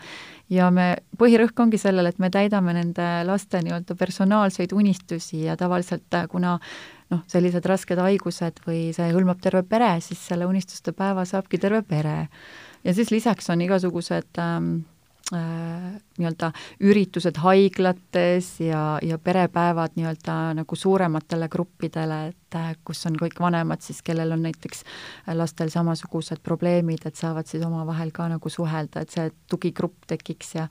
[0.50, 6.20] ja me, põhirõhk ongi sellel, et me täidame nende laste nii-öelda personaalseid unistusi ja tavaliselt
[6.32, 6.58] kuna
[7.12, 11.82] noh, sellised rasked haigused või see hõlmab terve pere, siis selle unistuste päeva saabki terve
[11.88, 12.28] pere.
[12.84, 14.95] ja siis lisaks on igasugused ähm, äh,
[15.34, 16.52] nii-öelda
[16.86, 23.82] üritused haiglates ja, ja perepäevad nii-öelda nagu suurematele gruppidele, et äh, kus on kõik vanemad
[23.82, 24.86] siis, kellel on näiteks
[25.34, 30.68] lastel samasugused probleemid, et saavad siis omavahel ka nagu suhelda, et see tugigrupp tekiks ja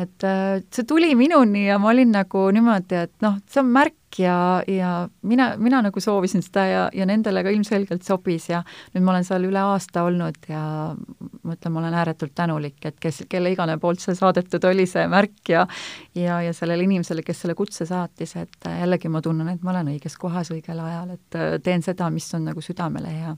[0.00, 4.18] et äh, see tuli minuni ja ma olin nagu niimoodi, et noh, see on märk
[4.18, 4.36] ja,
[4.66, 8.62] ja mina, mina nagu soovisin seda ja, ja nendele ka ilmselgelt sobis ja
[8.94, 10.62] nüüd ma olen seal üle aasta olnud ja
[10.94, 15.06] ma ütlen, ma olen ääretult tänulik, et kes, kelle igane poolt see saadetud oli, see
[15.10, 15.66] märk ja
[16.14, 19.94] ja, ja sellele inimesele, kes selle kutse saatis, et jällegi ma tunnen, et ma olen
[19.94, 23.36] õiges kohas õigel ajal, et teen seda, mis on nagu südamele hea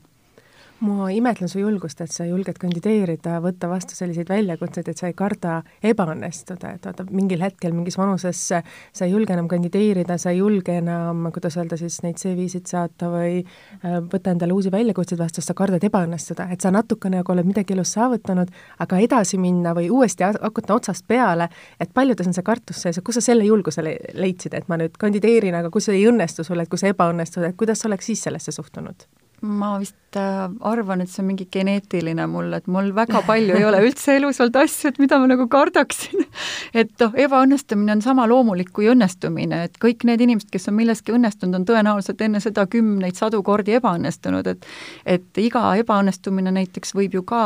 [0.83, 5.15] ma imetlen su julgust, et sa julged kandideerida, võtta vastu selliseid väljakutseid, et sa ei
[5.17, 10.41] karda ebaõnnestuda, et vaata, mingil hetkel mingis vanuses sa ei julge enam kandideerida, sa ei
[10.41, 15.41] julge enam, kuidas öelda siis, neid CV-sid saata või äh, võtta endale uusi väljakutseid vastu,
[15.41, 18.51] sest sa kardad ebaõnnestuda, et sa natukene nagu oled midagi elus saavutanud,
[18.83, 21.49] aga edasi minna või uuesti hakata otsast peale,
[21.79, 24.97] et paljudes on see kartus sees, et kus sa selle julguse leidsid, et ma nüüd
[24.99, 28.11] kandideerin, aga kui see ei õnnestu sul, et kui sa ebaõnnestud, et kuidas sa oleks
[28.11, 29.07] siis sellesse suhtunud?
[29.43, 33.81] ma vist arvan, et see on mingi geneetiline mul, et mul väga palju ei ole
[33.85, 36.25] üldse elus olnud asju, et mida ma nagu kardaksin.
[36.83, 41.15] et noh, ebaõnnestumine on sama loomulik kui õnnestumine, et kõik need inimesed, kes on milleski
[41.15, 44.69] õnnestunud, on tõenäoliselt enne seda kümneid, sadu kordi ebaõnnestunud, et
[45.05, 47.43] et iga ebaõnnestumine näiteks võib ju ka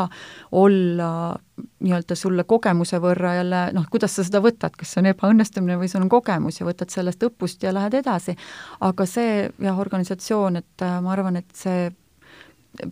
[0.51, 1.11] olla
[1.79, 5.89] nii-öelda sulle kogemuse võrra jälle noh, kuidas sa seda võtad, kas see on ebaõnnestumine või
[5.91, 8.35] sul on kogemus ja võtad sellest õppust ja lähed edasi.
[8.79, 11.89] aga see jah, organisatsioon, et äh, ma arvan, et see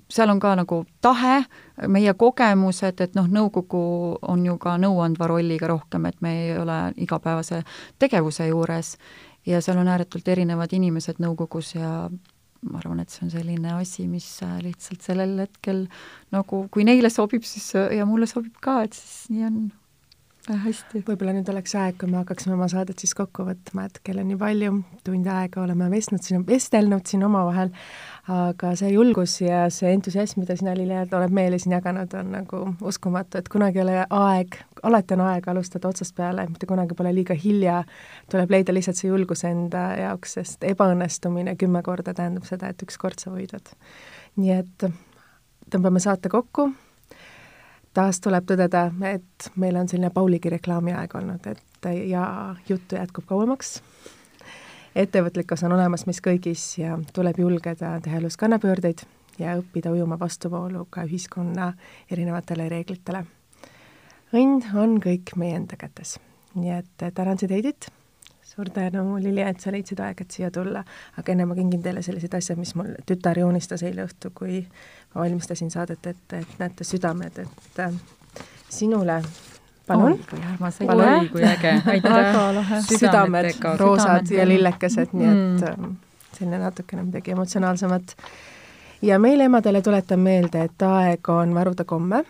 [0.09, 1.43] seal on ka nagu tahe,
[1.87, 3.81] meie kogemused, et noh, nõukogu
[4.21, 7.63] on ju ka nõuandva rolliga rohkem, et me ei ole igapäevase
[7.99, 8.95] tegevuse juures.
[9.45, 12.09] Ja seal on ääretult erinevad inimesed nõukogus ja
[12.65, 15.85] ma arvan, et see on selline asi, mis äh, lihtsalt sellel hetkel
[16.33, 19.59] nagu, kui neile sobib, siis ja mulle sobib ka, et siis nii on
[20.53, 21.01] hästi.
[21.07, 24.27] võib-olla nüüd oleks aeg, kui me hakkaksime oma saadet siis kokku võtma, et kell on
[24.29, 24.73] nii palju,
[25.05, 27.71] tund aega oleme vestnud siin, vestelnud siin omavahel,
[28.31, 32.61] aga see julgus ja see entusiasm, mida sina, Liliad, oled meile siin jaganud, on nagu
[32.85, 37.13] uskumatu, et kunagi ei ole aeg, alati on aeg alustada otsast peale, mitte kunagi pole
[37.15, 37.81] liiga hilja,
[38.31, 43.01] tuleb leida lihtsalt see julgus enda jaoks, sest ebaõnnestumine kümme korda tähendab seda, et üks
[43.01, 43.73] kord sa võidad.
[44.35, 44.89] nii et
[45.71, 46.69] tõmbame saate kokku,
[47.95, 52.27] taas tuleb tõdeda, et meil on selline Pauligi reklaamiaeg olnud, et ja
[52.69, 53.79] juttu jätkub kauemaks
[54.95, 59.03] ettevõtlikkus on olemas meis kõigis ja tuleb julgeda teha elus kannapöördeid
[59.39, 61.73] ja õppida ujuma vastuvoolu ka ühiskonna
[62.11, 63.25] erinevatele reeglitele.
[64.33, 66.19] õnn on kõik meie enda kätes.
[66.55, 67.87] nii et tänan sind, Heidit,
[68.41, 70.83] suur tänu, Lilja, et sa leidsid aega, et siia tulla,
[71.17, 74.65] aga enne ma kingin teile sellised asjad, mis mul tütar joonistas eile õhtu, kui
[75.15, 77.93] ma valmistasin saadet ette, et näete, südamed, et äh,
[78.69, 79.21] sinule
[79.87, 80.19] palun.
[80.29, 81.29] kui armas ole.
[81.31, 82.35] kui äge, aitäh.
[82.89, 85.67] südamed, roosad ja lillekesed, nii et mm.
[85.69, 85.91] Ähm,
[86.33, 88.15] selline natukene midagi emotsionaalsemat.
[89.01, 92.23] ja meile emadele tuletan meelde, et aeg on varuda komme,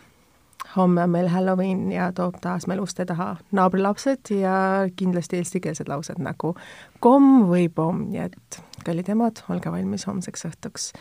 [0.77, 4.55] homme on meil Halloween ja toob taas meil uste taha naabrilapsed ja
[4.95, 6.55] kindlasti eestikeelsed laused nagu
[6.99, 10.91] komm või pomm, nii et kallid emad, olge valmis homseks õhtuks.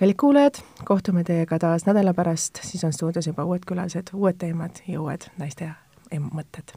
[0.00, 4.80] Kallid kuulajad, kohtume teiega taas nädala pärast, siis on stuudios juba uued külalised, uued teemad
[4.88, 5.74] ja uued naiste ja
[6.10, 6.72] emu mõtted.